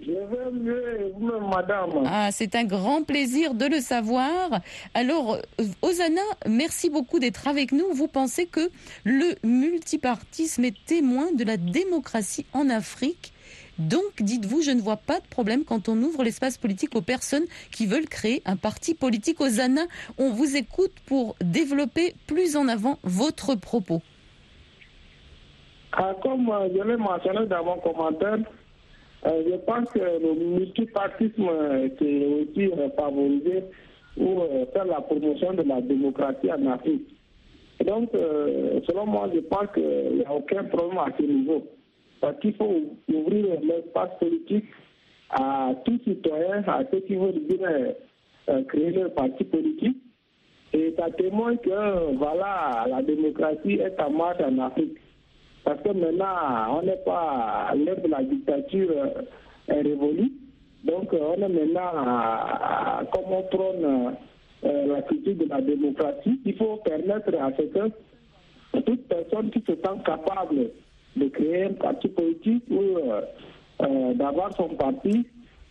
Je 0.00 0.12
vais 0.12 0.50
mieux, 0.52 1.12
vous-même, 1.14 1.48
madame. 1.48 1.90
Ah, 2.06 2.30
c'est 2.30 2.54
un 2.54 2.64
grand 2.64 3.02
plaisir 3.02 3.54
de 3.54 3.66
le 3.66 3.80
savoir. 3.80 4.60
Alors, 4.94 5.34
euh, 5.34 5.64
Osana, 5.82 6.20
merci 6.46 6.88
beaucoup 6.88 7.18
d'être 7.18 7.48
avec 7.48 7.72
nous. 7.72 7.92
Vous 7.92 8.08
pensez 8.08 8.46
que 8.46 8.70
le 9.04 9.34
multipartisme 9.42 10.64
est 10.64 10.84
témoin 10.86 11.32
de 11.32 11.44
la 11.44 11.56
démocratie 11.56 12.46
en 12.52 12.70
Afrique? 12.70 13.32
Donc, 13.78 14.20
dites-vous, 14.20 14.62
je 14.62 14.72
ne 14.72 14.80
vois 14.80 14.96
pas 14.96 15.20
de 15.20 15.26
problème 15.26 15.64
quand 15.64 15.88
on 15.88 15.96
ouvre 16.02 16.24
l'espace 16.24 16.58
politique 16.58 16.96
aux 16.96 17.02
personnes 17.02 17.44
qui 17.70 17.86
veulent 17.86 18.08
créer 18.08 18.42
un 18.44 18.56
parti 18.56 18.94
politique. 18.94 19.40
Osana, 19.40 19.82
on 20.18 20.30
vous 20.30 20.56
écoute 20.56 20.94
pour 21.06 21.36
développer 21.40 22.14
plus 22.26 22.56
en 22.56 22.68
avant 22.68 22.98
votre 23.04 23.54
propos. 23.54 24.02
Ah, 25.92 26.12
comme 26.22 26.48
euh, 26.50 26.68
je 26.76 26.82
l'ai 26.82 26.96
mentionné 26.96 27.46
dans 27.46 27.64
mon 27.64 27.78
commentaire, 27.78 28.38
euh, 29.26 29.42
je 29.50 29.56
pense 29.56 29.90
que 29.90 29.98
le 29.98 30.34
multipartisme 30.34 31.48
est 32.00 32.02
aussi 32.02 32.72
euh, 32.72 32.88
favorisé 32.96 33.64
pour 34.16 34.46
faire 34.72 34.84
la 34.84 35.00
promotion 35.00 35.54
de 35.54 35.62
la 35.62 35.80
démocratie 35.80 36.50
en 36.52 36.66
Afrique. 36.66 37.08
Donc, 37.86 38.10
selon 38.12 39.06
moi, 39.06 39.30
je 39.32 39.38
pense 39.38 39.68
qu'il 39.72 40.16
n'y 40.16 40.24
a 40.24 40.32
aucun 40.32 40.64
problème 40.64 40.98
à 40.98 41.06
ce 41.16 41.22
niveau. 41.22 41.64
Parce 42.20 42.36
qu'il 42.40 42.52
faut 42.54 42.82
ouvrir 43.08 43.60
l'espace 43.62 44.10
politique 44.18 44.64
à 45.30 45.70
tous 45.84 46.00
citoyens, 46.02 46.64
à 46.66 46.82
ceux 46.90 46.98
qui 47.00 47.14
veulent 47.14 47.40
bien 47.48 48.64
créer 48.64 48.90
leur 48.90 49.14
parti 49.14 49.44
politique. 49.44 49.96
Et 50.72 50.92
ça 50.98 51.10
témoigne 51.10 51.58
que 51.58 52.16
voilà, 52.16 52.86
la 52.88 53.02
démocratie 53.02 53.74
est 53.74 54.00
en 54.00 54.10
marche 54.10 54.40
en 54.40 54.58
Afrique. 54.58 54.98
Parce 55.68 55.82
que 55.82 55.90
maintenant, 55.90 56.78
on 56.78 56.82
n'est 56.82 56.96
pas 57.04 57.74
l'ère 57.76 58.00
de 58.00 58.08
la 58.08 58.22
dictature 58.22 58.90
est 59.68 59.82
révolue. 59.82 60.32
Donc, 60.82 61.12
on 61.12 61.34
est 61.34 61.46
maintenant, 61.46 63.04
comme 63.12 63.30
on 63.30 63.42
prône 63.54 64.14
la 64.62 65.02
critique 65.02 65.36
de 65.36 65.46
la 65.46 65.60
démocratie, 65.60 66.40
il 66.46 66.56
faut 66.56 66.76
permettre 66.76 67.34
à 67.38 67.50
ce 67.54 67.64
que 67.64 68.80
toute 68.80 69.08
personne 69.08 69.50
qui 69.50 69.60
se 69.60 69.74
sent 69.74 70.00
capable 70.06 70.70
de 71.16 71.28
créer 71.28 71.64
un 71.64 71.74
parti 71.74 72.08
politique 72.08 72.64
ou 72.70 72.96
d'avoir 74.14 74.56
son 74.56 74.70
parti, 74.70 75.26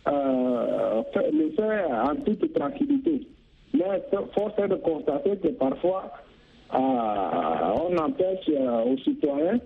le 0.06 1.50
faire 1.56 1.90
en 2.08 2.14
toute 2.24 2.54
tranquillité. 2.54 3.26
Mais 3.74 4.00
force 4.32 4.56
est 4.58 4.68
de 4.68 4.76
constater 4.76 5.38
que 5.38 5.48
parfois, 5.48 6.12
on 6.72 7.96
empêche 7.98 8.48
aux 8.86 8.98
citoyens 8.98 9.58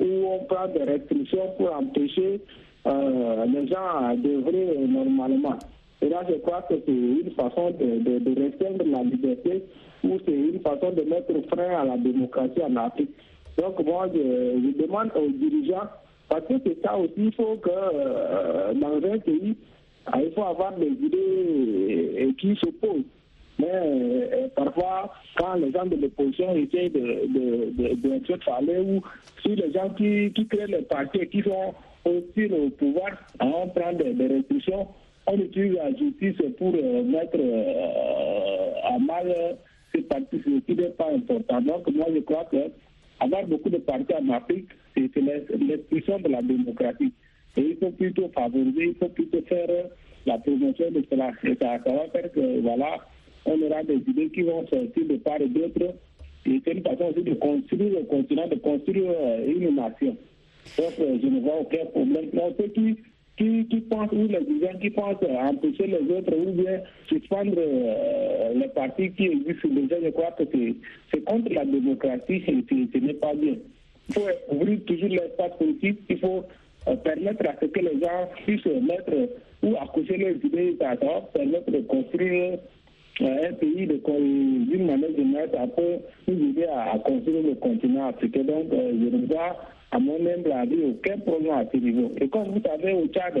où 0.00 0.26
on 0.26 0.44
prend 0.44 0.68
des 0.68 0.82
restrictions 0.82 1.52
pour 1.56 1.74
empêcher 1.74 2.40
euh, 2.86 3.44
les 3.46 3.68
gens 3.68 4.14
d'œuvrer 4.16 4.78
normalement. 4.88 5.58
Et 6.02 6.08
là, 6.08 6.22
je 6.28 6.34
crois 6.36 6.62
que 6.62 6.74
c'est 6.86 6.92
une 6.92 7.30
façon 7.32 7.70
de, 7.72 8.40
restreindre 8.42 8.84
la 8.86 9.02
liberté 9.02 9.62
ou 10.02 10.18
c'est 10.24 10.32
une 10.32 10.60
façon 10.60 10.90
de 10.92 11.02
mettre 11.02 11.32
frein 11.48 11.80
à 11.80 11.84
la 11.84 11.98
démocratie 11.98 12.62
en 12.62 12.74
Afrique. 12.76 13.10
Donc, 13.58 13.84
moi, 13.84 14.08
je, 14.14 14.82
demande 14.82 15.10
aux 15.14 15.28
dirigeants, 15.28 15.88
parce 16.28 16.46
que 16.46 16.54
c'est 16.64 16.80
ça 16.82 16.96
aussi, 16.96 17.12
il 17.18 17.32
faut 17.34 17.56
que 17.56 17.68
euh, 17.70 18.72
dans 18.74 18.96
un 18.96 19.18
pays, 19.18 19.54
il 20.16 20.32
faut 20.34 20.44
avoir 20.44 20.72
des 20.76 20.86
idées 20.86 22.34
qui 22.38 22.56
s'opposent. 22.56 23.04
Mais 23.60 23.68
euh, 23.72 24.48
parfois, 24.54 25.12
quand 25.36 25.54
les 25.54 25.70
gens 25.72 25.86
de 25.86 25.96
l'opposition 25.96 26.54
essayent 26.56 26.90
de, 26.90 27.00
de, 27.00 27.94
de, 27.94 28.18
de, 28.18 28.44
parler, 28.44 28.78
ou 28.78 29.02
si 29.42 29.54
les 29.54 29.72
gens 29.72 29.90
qui, 29.90 30.32
qui 30.34 30.46
créent 30.46 30.66
les 30.66 30.82
partis 30.82 31.26
qui 31.26 31.42
sont 31.42 31.74
aussi 32.04 32.46
au 32.52 32.70
pouvoir, 32.70 33.10
on 33.40 33.68
prend 33.68 33.92
des, 33.92 34.14
des 34.14 34.26
restrictions, 34.28 34.88
on 35.26 35.38
utilise 35.38 35.74
la 35.74 35.90
justice 35.94 36.36
pour 36.58 36.74
euh, 36.74 37.02
mettre 37.02 37.36
euh, 37.38 38.94
à 38.94 38.98
mal 38.98 39.56
ces 39.94 40.02
partis, 40.02 40.40
ce 40.44 40.60
qui 40.60 40.74
n'est 40.74 40.88
pas 40.90 41.12
important. 41.12 41.60
Donc, 41.60 41.92
moi, 41.94 42.06
je 42.14 42.20
crois 42.20 42.44
que 42.50 42.70
avoir 43.20 43.44
beaucoup 43.46 43.68
de 43.68 43.78
partis 43.78 44.14
en 44.14 44.30
Afrique, 44.30 44.68
c'est 44.94 45.14
l'expression 45.58 46.18
de 46.20 46.28
la 46.28 46.40
démocratie. 46.40 47.12
Et 47.56 47.62
il 47.62 47.76
faut 47.76 47.90
plutôt 47.90 48.30
favoriser, 48.34 48.88
il 48.88 48.94
faut 48.94 49.08
plutôt 49.08 49.42
faire 49.42 49.68
la 50.26 50.38
promotion 50.38 50.90
de 50.90 51.04
cela. 51.10 51.30
Et 51.44 51.56
ça, 51.60 51.78
ça 51.84 51.92
va 51.92 52.08
faire 52.12 52.32
que, 52.32 52.60
voilà, 52.60 52.98
on 53.44 53.60
aura 53.62 53.82
des 53.82 53.96
idées 53.96 54.30
qui 54.30 54.42
vont 54.42 54.66
sortir 54.66 55.06
de 55.08 55.16
part 55.16 55.40
et 55.40 55.48
d'autre. 55.48 55.94
Et 56.46 56.60
c'est 56.64 56.72
une 56.72 56.82
façon 56.82 57.04
aussi 57.10 57.22
de 57.22 57.34
construire 57.34 57.98
le 57.98 58.04
continent, 58.04 58.48
de 58.48 58.56
construire 58.56 59.12
une 59.46 59.74
nation. 59.74 60.16
Donc, 60.78 60.92
je 60.98 61.26
ne 61.26 61.40
vois 61.40 61.60
aucun 61.60 61.84
problème. 61.86 62.30
Non, 62.32 62.54
ceux 62.58 62.68
qui, 62.68 62.96
qui, 63.40 63.66
qui 63.68 63.80
pensent, 63.80 64.12
ou 64.12 64.26
les 64.26 64.40
dirigeants 64.40 64.78
qui 64.80 64.90
pensent 64.90 65.16
empêcher 65.22 65.86
les 65.86 66.14
autres 66.14 66.34
ou 66.36 66.52
bien 66.52 66.80
suspendre 67.08 67.54
euh, 67.56 68.52
les 68.54 68.68
partis 68.68 69.10
qui 69.12 69.26
existent 69.26 69.68
déjà, 69.68 69.96
je 70.02 70.10
crois 70.10 70.30
que 70.32 70.44
c'est 71.10 71.24
contre 71.24 71.52
la 71.52 71.64
démocratie 71.64 72.42
ce 72.46 72.98
n'est 72.98 73.14
pas 73.14 73.34
bien. 73.34 73.56
Il 74.08 74.14
faut 74.14 74.26
ouvrir 74.50 74.80
toujours 74.86 75.08
l'espace 75.08 75.56
politique, 75.58 76.00
il 76.08 76.18
faut 76.18 76.44
euh, 76.88 76.96
permettre 76.96 77.48
à 77.48 77.54
ce 77.60 77.66
que 77.66 77.80
les 77.80 78.00
gens 78.00 78.28
puissent 78.44 78.66
mettre 78.66 79.12
ou 79.62 79.74
accoucher 79.76 80.16
leurs 80.18 80.36
idées, 80.44 80.76
permettre 80.78 81.70
de 81.70 81.80
construire 81.80 82.58
un 83.22 83.52
pays 83.54 83.86
d'une 83.86 84.86
manière 84.86 85.14
générale, 85.16 85.50
ça 85.52 85.66
peut 85.66 85.98
nous 86.28 86.50
aider 86.50 86.64
à, 86.64 86.98
construire 86.98 87.42
le 87.42 87.54
continent 87.54 88.08
africain. 88.08 88.44
Donc, 88.44 88.72
euh, 88.72 88.92
je 88.92 89.16
ne 89.16 89.26
vois, 89.26 89.56
à 89.90 89.98
mon 89.98 90.16
humble 90.16 90.52
avis, 90.52 90.76
aucun 90.90 91.18
problème 91.18 91.52
à 91.52 91.64
ce 91.70 91.76
niveau. 91.76 92.12
Et 92.20 92.28
comme 92.28 92.48
vous 92.48 92.62
savez, 92.64 92.92
au 92.92 93.06
Tchad, 93.08 93.34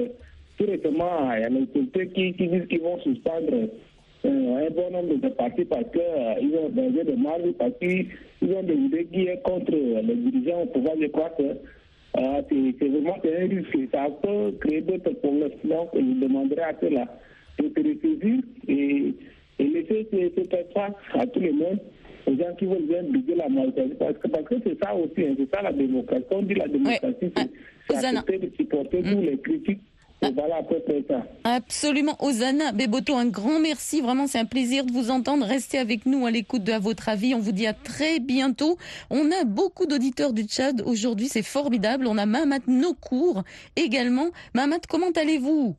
récemment, 0.64 1.32
il 1.34 1.40
y 1.40 1.44
a 1.44 1.48
les 1.48 1.62
autorités 1.62 2.08
qui, 2.08 2.32
disent 2.32 2.66
qu'ils 2.68 2.80
vont 2.80 2.98
suspendre 3.00 3.68
euh, 4.26 4.66
un 4.66 4.70
bon 4.70 4.90
nombre 4.90 5.16
de 5.16 5.28
partis 5.28 5.64
parce 5.64 5.84
qu'ils 5.92 6.00
euh, 6.00 6.58
ont 6.58 6.68
besoin 6.68 7.04
de 7.04 7.16
mal, 7.16 7.52
parce 7.58 7.72
qu'ils 7.80 8.06
ont 8.54 8.62
des 8.62 8.74
idées 8.74 9.06
qui 9.06 9.26
sont 9.26 9.36
contre 9.42 9.72
les 9.72 10.14
dirigeants 10.14 10.62
au 10.62 10.66
pouvoir. 10.66 10.94
Je 11.00 11.06
crois 11.06 11.30
que 11.30 11.42
euh, 11.42 12.42
c'est 12.48 12.88
vraiment 12.88 13.16
un 13.24 13.48
risque. 13.48 13.90
Ça 13.92 14.06
peut 14.22 14.52
créer 14.60 14.82
d'autres 14.82 15.10
problèmes. 15.20 15.50
Donc, 15.64 15.88
je 15.94 16.20
demanderai 16.20 16.62
à 16.62 16.74
cela 16.80 17.06
de 17.58 17.68
se 17.68 18.72
et 18.72 19.14
et 19.60 19.68
laisser 19.68 20.08
cet 20.34 20.54
espace 20.54 20.92
à 21.14 21.26
tout 21.26 21.40
le 21.40 21.52
monde, 21.52 21.78
aux 22.26 22.36
gens 22.36 22.54
qui 22.58 22.66
veulent 22.66 22.86
bien 22.86 23.02
briser 23.02 23.34
la 23.34 23.48
Mauritanie. 23.48 23.94
Parce 23.98 24.18
que 24.18 24.28
parce 24.28 24.44
que 24.44 24.54
c'est 24.64 24.78
ça 24.82 24.94
aussi, 24.94 25.22
hein, 25.22 25.34
c'est 25.38 25.50
ça 25.54 25.62
la 25.62 25.72
démocratie. 25.72 26.24
Quand 26.28 26.36
on 26.36 26.42
dit 26.42 26.54
la 26.54 26.68
démocratie, 26.68 27.32
c'est 27.36 27.96
accepter 27.96 28.38
de 28.38 28.50
supporter 28.56 29.02
tous 29.02 29.20
les 29.20 29.38
critiques. 29.38 29.80
Voilà. 30.34 30.60
Absolument. 31.44 32.14
Osana 32.20 32.72
Beboto, 32.72 33.16
un 33.16 33.26
grand 33.26 33.58
merci. 33.58 34.02
Vraiment, 34.02 34.26
c'est 34.26 34.38
un 34.38 34.44
plaisir 34.44 34.84
de 34.84 34.92
vous 34.92 35.10
entendre. 35.10 35.46
Restez 35.46 35.78
avec 35.78 36.04
nous 36.04 36.26
à 36.26 36.30
l'écoute 36.30 36.62
de 36.62 36.72
à 36.72 36.78
votre 36.78 37.08
avis. 37.08 37.34
On 37.34 37.38
vous 37.38 37.52
dit 37.52 37.66
à 37.66 37.72
très 37.72 38.20
bientôt. 38.20 38.76
On 39.08 39.30
a 39.30 39.44
beaucoup 39.44 39.86
d'auditeurs 39.86 40.34
du 40.34 40.42
Tchad 40.42 40.82
aujourd'hui. 40.84 41.28
C'est 41.28 41.42
formidable. 41.42 42.06
On 42.06 42.18
a 42.18 42.26
Mahamat 42.26 42.66
Nokour 42.66 43.44
également. 43.76 44.28
Mahamat, 44.54 44.80
comment 44.88 45.10
allez-vous? 45.16 45.74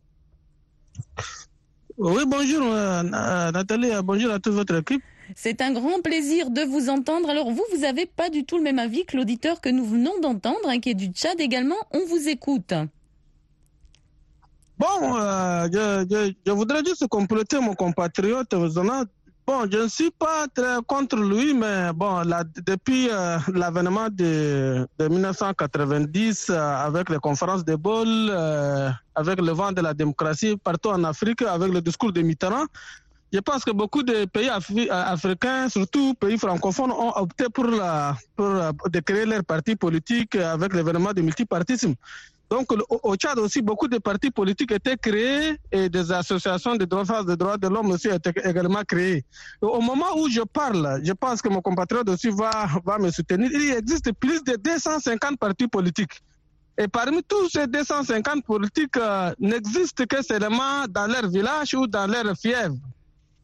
Oui, 1.97 2.23
bonjour 2.27 2.65
euh, 2.65 3.03
Nathalie, 3.03 3.91
bonjour 4.03 4.31
à 4.31 4.39
toute 4.39 4.53
votre 4.53 4.75
équipe. 4.75 5.03
C'est 5.35 5.61
un 5.61 5.71
grand 5.71 6.01
plaisir 6.01 6.49
de 6.49 6.61
vous 6.61 6.89
entendre. 6.89 7.29
Alors 7.29 7.51
vous, 7.51 7.63
vous 7.73 7.81
n'avez 7.81 8.05
pas 8.05 8.29
du 8.29 8.43
tout 8.43 8.57
le 8.57 8.63
même 8.63 8.79
avis 8.79 9.05
que 9.05 9.15
l'auditeur 9.17 9.61
que 9.61 9.69
nous 9.69 9.85
venons 9.85 10.19
d'entendre, 10.19 10.67
hein, 10.67 10.79
qui 10.79 10.89
est 10.89 10.95
du 10.95 11.07
Tchad 11.07 11.39
également. 11.39 11.75
On 11.91 12.05
vous 12.05 12.27
écoute. 12.27 12.73
Bon, 14.77 15.15
euh, 15.15 15.67
je, 15.71 16.05
je, 16.09 16.33
je, 16.45 16.51
voudrais 16.51 16.83
juste 16.83 17.07
compléter 17.07 17.59
mon 17.59 17.75
compatriote. 17.75 18.53
Bon, 19.51 19.67
je 19.69 19.79
ne 19.79 19.87
suis 19.89 20.11
pas 20.11 20.47
très 20.47 20.77
contre 20.87 21.17
lui, 21.17 21.53
mais 21.53 21.91
bon, 21.93 22.21
depuis 22.65 23.09
euh, 23.11 23.37
l'avènement 23.53 24.07
de, 24.09 24.87
de, 24.97 25.07
1990, 25.09 26.49
euh, 26.49 26.57
avec 26.87 27.09
les 27.09 27.17
conférences 27.17 27.65
de 27.65 27.75
Bol, 27.75 28.07
euh, 28.07 28.89
avec 29.13 29.41
le 29.41 29.51
vent 29.51 29.73
de 29.73 29.81
la 29.81 29.93
démocratie 29.93 30.55
partout 30.55 30.87
en 30.91 31.03
Afrique, 31.03 31.41
avec 31.41 31.69
le 31.73 31.81
discours 31.81 32.13
de 32.13 32.21
Mitterrand, 32.21 32.63
je 33.33 33.39
pense 33.39 33.65
que 33.65 33.71
beaucoup 33.71 34.03
de 34.03 34.23
pays 34.23 34.47
afri 34.47 34.89
africains, 34.89 35.67
surtout 35.67 36.13
pays 36.13 36.37
francophones, 36.37 36.93
ont 36.93 37.11
opté 37.17 37.47
pour, 37.53 37.65
la, 37.65 38.15
pour 38.37 38.47
de 38.89 38.99
créer 39.01 39.25
leur 39.25 39.43
parti 39.43 39.75
politique 39.75 40.33
avec 40.35 40.73
l'événement 40.73 41.11
du 41.11 41.23
multipartisme. 41.23 41.95
Donc 42.51 42.67
au 42.89 43.15
Tchad 43.15 43.39
aussi, 43.39 43.61
beaucoup 43.61 43.87
de 43.87 43.97
partis 43.97 44.29
politiques 44.29 44.73
étaient 44.73 44.97
créés 44.97 45.55
et 45.71 45.87
des 45.87 46.11
associations 46.11 46.75
de 46.75 46.83
défense 46.83 47.25
des 47.25 47.37
droits 47.37 47.57
de 47.57 47.69
l'homme 47.69 47.91
aussi 47.91 48.09
étaient 48.09 48.33
également 48.43 48.81
créées. 48.85 49.23
Au 49.61 49.79
moment 49.79 50.17
où 50.17 50.27
je 50.29 50.41
parle, 50.41 50.99
je 51.01 51.13
pense 51.13 51.41
que 51.41 51.47
mon 51.47 51.61
compatriote 51.61 52.09
aussi 52.09 52.27
va, 52.27 52.67
va 52.83 52.97
me 52.97 53.09
soutenir, 53.09 53.49
il 53.53 53.71
existe 53.71 54.11
plus 54.19 54.43
de 54.43 54.57
250 54.57 55.39
partis 55.39 55.69
politiques. 55.69 56.19
Et 56.77 56.89
parmi 56.89 57.23
tous 57.23 57.47
ces 57.47 57.67
250 57.67 58.43
politiques, 58.43 58.97
euh, 58.97 59.33
n'existent 59.39 60.03
que 60.05 60.21
seulement 60.21 60.85
dans 60.89 61.07
leur 61.07 61.29
village 61.29 61.73
ou 61.73 61.87
dans 61.87 62.07
leur 62.07 62.35
fièvre. 62.35 62.75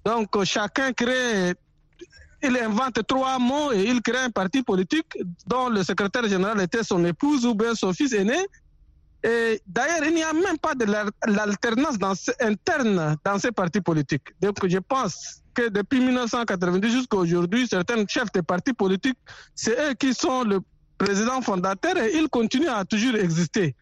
Donc 0.04 0.44
chacun 0.44 0.92
crée 0.92 1.54
il 2.44 2.58
invente 2.58 3.06
trois 3.08 3.40
mots 3.40 3.72
et 3.72 3.84
il 3.84 4.02
crée 4.02 4.20
un 4.20 4.30
parti 4.30 4.62
politique 4.64 5.18
dont 5.48 5.70
le 5.70 5.84
secrétaire 5.84 6.28
général 6.28 6.60
était 6.62 6.84
son 6.84 7.04
épouse 7.06 7.46
ou 7.46 7.56
bien 7.56 7.74
son 7.74 7.94
fils 7.94 8.12
aîné. 8.12 8.38
Et 9.24 9.62
d'ailleurs, 9.66 10.06
il 10.06 10.14
n'y 10.14 10.24
a 10.24 10.34
même 10.34 10.58
pas 10.60 10.76
de 10.76 10.86
l'alternance 11.28 11.98
dans, 11.98 12.14
interne 12.40 13.18
dans 13.24 13.40
ces 13.40 13.52
partis 13.52 13.82
politiques. 13.82 14.28
Donc 14.42 14.56
je 14.68 14.78
pense 14.78 15.42
que 15.54 15.70
depuis 15.70 16.00
1990 16.00 16.92
jusqu'à 16.92 17.18
aujourd'hui, 17.18 17.68
certains 17.68 18.06
chefs 18.08 18.32
de 18.32 18.42
partis 18.42 18.74
politiques, 18.74 19.18
c'est 19.56 19.72
eux 19.72 19.94
qui 19.96 20.14
sont 20.14 20.44
le 20.44 20.60
président 20.98 21.42
fondateur 21.42 21.98
et 21.98 22.16
ils 22.16 22.30
continuent 22.30 22.70
à 22.70 22.86
toujours 22.86 23.16
exister. 23.16 23.76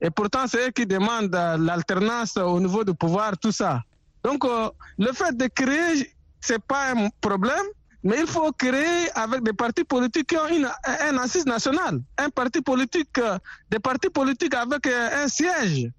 Et 0.00 0.10
pourtant, 0.10 0.46
c'est 0.48 0.68
eux 0.68 0.70
qui 0.70 0.84
demandent 0.84 1.32
l'alternance 1.32 2.36
au 2.36 2.58
niveau 2.58 2.82
du 2.82 2.92
pouvoir, 2.92 3.38
tout 3.38 3.52
ça. 3.52 3.82
Donc, 4.24 4.44
euh, 4.44 4.68
le 4.98 5.12
fait 5.12 5.36
de 5.36 5.46
créer, 5.46 6.12
c'est 6.40 6.62
pas 6.62 6.92
un 6.92 7.08
problème, 7.20 7.66
mais 8.04 8.20
il 8.20 8.26
faut 8.26 8.50
créer 8.52 9.10
avec 9.14 9.42
des 9.42 9.52
partis 9.52 9.84
politiques 9.84 10.28
qui 10.28 10.36
ont 10.36 10.48
une, 10.48 10.68
un 10.84 11.16
assise 11.18 11.46
nationale, 11.46 12.00
un 12.18 12.30
parti 12.30 12.60
politique, 12.60 13.18
euh, 13.18 13.38
des 13.70 13.78
partis 13.78 14.10
politiques 14.10 14.54
avec 14.54 14.86
euh, 14.86 15.24
un 15.24 15.28
siège. 15.28 15.90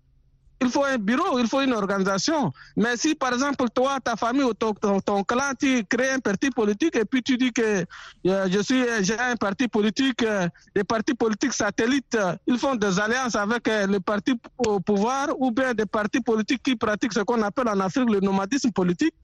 Il 0.61 0.69
faut 0.69 0.85
un 0.85 0.97
bureau, 0.97 1.39
il 1.39 1.47
faut 1.47 1.59
une 1.59 1.73
organisation. 1.73 2.51
Mais 2.77 2.95
si, 2.95 3.15
par 3.15 3.33
exemple, 3.33 3.65
toi, 3.73 3.97
ta 4.01 4.15
famille 4.15 4.43
ou 4.43 4.53
ton, 4.53 4.73
clan, 4.73 5.51
tu 5.59 5.83
crées 5.83 6.11
un 6.11 6.19
parti 6.19 6.49
politique 6.51 6.95
et 6.95 7.03
puis 7.03 7.21
tu 7.21 7.37
dis 7.37 7.51
que 7.51 7.85
euh, 8.27 8.47
je 8.49 8.59
suis, 8.61 8.81
j'ai 9.01 9.19
un 9.19 9.35
parti 9.35 9.67
politique, 9.67 10.23
des 10.73 10.83
partis 10.85 11.15
politiques 11.15 11.51
satellites, 11.51 12.17
ils 12.47 12.57
font 12.57 12.75
des 12.75 12.97
alliances 12.97 13.35
avec 13.35 13.67
les 13.67 13.99
partis 13.99 14.39
au 14.57 14.79
pouvoir 14.79 15.29
ou 15.37 15.51
bien 15.51 15.73
des 15.73 15.85
partis 15.85 16.21
politiques 16.21 16.63
qui 16.63 16.77
pratiquent 16.77 17.13
ce 17.13 17.21
qu'on 17.21 17.41
appelle 17.41 17.67
en 17.67 17.79
Afrique 17.81 18.09
le 18.09 18.21
nomadisme 18.21 18.71
politique 18.71 19.15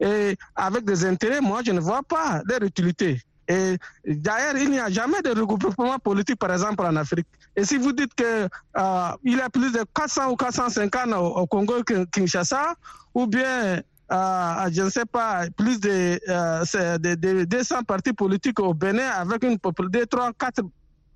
et 0.00 0.36
avec 0.54 0.84
des 0.84 1.04
intérêts, 1.04 1.40
moi, 1.40 1.60
je 1.64 1.72
ne 1.72 1.80
vois 1.80 2.02
pas 2.02 2.42
leur 2.46 2.62
utilité. 2.62 3.20
Et 3.48 3.78
d'ailleurs, 4.04 4.56
il 4.56 4.70
n'y 4.70 4.80
a 4.80 4.90
jamais 4.90 5.22
de 5.22 5.30
regroupement 5.30 5.98
politique, 5.98 6.38
par 6.38 6.52
exemple, 6.52 6.84
en 6.84 6.96
Afrique. 6.96 7.26
Et 7.54 7.64
si 7.64 7.76
vous 7.76 7.92
dites 7.92 8.12
qu'il 8.14 8.26
euh, 8.26 9.10
y 9.24 9.40
a 9.40 9.48
plus 9.48 9.72
de 9.72 9.84
400 9.94 10.30
ou 10.30 10.36
450 10.36 11.12
au, 11.14 11.46
Congo 11.46 11.74
Kinshasa, 12.12 12.74
ou 13.14 13.26
bien, 13.26 13.80
euh, 14.12 14.70
je 14.72 14.82
ne 14.82 14.90
sais 14.90 15.06
pas, 15.06 15.44
plus 15.56 15.78
de, 15.80 16.18
euh, 16.28 16.98
de, 16.98 17.14
de, 17.14 17.44
200 17.44 17.84
partis 17.84 18.12
politiques 18.12 18.58
au 18.58 18.74
Bénin 18.74 19.08
avec 19.10 19.44
une 19.44 19.58
population 19.58 20.00
de 20.00 20.04
3, 20.04 20.32
4 20.36 20.62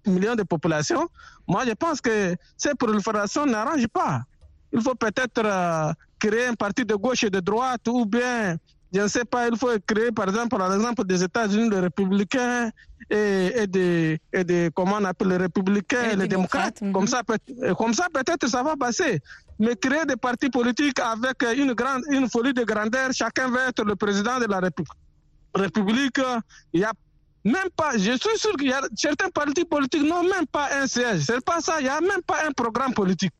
millions 0.06 0.36
de 0.36 0.44
population, 0.44 1.08
moi, 1.48 1.64
je 1.66 1.72
pense 1.72 2.00
que 2.00 2.36
ces 2.56 2.74
proliférations 2.74 3.44
n'arrangent 3.44 3.88
pas. 3.88 4.22
Il 4.72 4.80
faut 4.80 4.94
peut-être 4.94 5.44
euh, 5.44 5.92
créer 6.20 6.46
un 6.46 6.54
parti 6.54 6.84
de 6.84 6.94
gauche 6.94 7.24
et 7.24 7.30
de 7.30 7.40
droite 7.40 7.86
ou 7.88 8.04
bien, 8.04 8.56
je 8.92 9.00
ne 9.00 9.08
sais 9.08 9.24
pas, 9.24 9.48
il 9.48 9.56
faut 9.56 9.70
créer 9.86 10.12
par 10.12 10.28
exemple, 10.28 10.56
par 10.56 10.72
exemple 10.74 11.04
des 11.04 11.22
États-Unis, 11.24 11.70
les 11.70 11.80
républicains 11.80 12.70
et, 13.08 13.52
et, 13.62 13.66
des, 13.66 14.20
et 14.32 14.44
des, 14.44 14.70
comment 14.74 14.96
on 15.00 15.04
appelle 15.04 15.28
les 15.28 15.36
républicains 15.36 16.10
et, 16.12 16.16
les 16.16 16.28
démocrates. 16.28 16.80
Comme 16.92 17.06
ça, 17.06 17.22
peut, 17.24 17.38
comme 17.74 17.94
ça, 17.94 18.06
peut-être 18.12 18.46
ça 18.48 18.62
va 18.62 18.76
passer. 18.76 19.20
Mais 19.58 19.76
créer 19.76 20.04
des 20.06 20.16
partis 20.16 20.50
politiques 20.50 21.00
avec 21.00 21.42
une 21.56 21.72
grande, 21.72 22.02
une 22.10 22.28
folie 22.28 22.54
de 22.54 22.64
grandeur, 22.64 23.10
chacun 23.12 23.48
veut 23.48 23.60
être 23.68 23.84
le 23.84 23.96
président 23.96 24.38
de 24.38 24.46
la 24.46 24.60
République. 24.60 24.92
République, 25.54 26.20
il 26.72 26.80
y 26.80 26.84
a 26.84 26.92
même 27.44 27.70
pas, 27.74 27.96
je 27.96 28.12
suis 28.12 28.38
sûr 28.38 28.52
qu'il 28.56 28.68
y 28.68 28.72
a 28.72 28.82
certains 28.94 29.30
partis 29.30 29.64
politiques 29.64 30.02
n'ont 30.02 30.22
même 30.22 30.46
pas 30.50 30.68
un 30.80 30.86
siège. 30.86 31.22
C'est 31.22 31.44
pas 31.44 31.60
ça, 31.60 31.76
il 31.80 31.84
n'y 31.84 31.88
a 31.88 32.00
même 32.00 32.22
pas 32.26 32.46
un 32.46 32.52
programme 32.52 32.92
politique. 32.92 33.32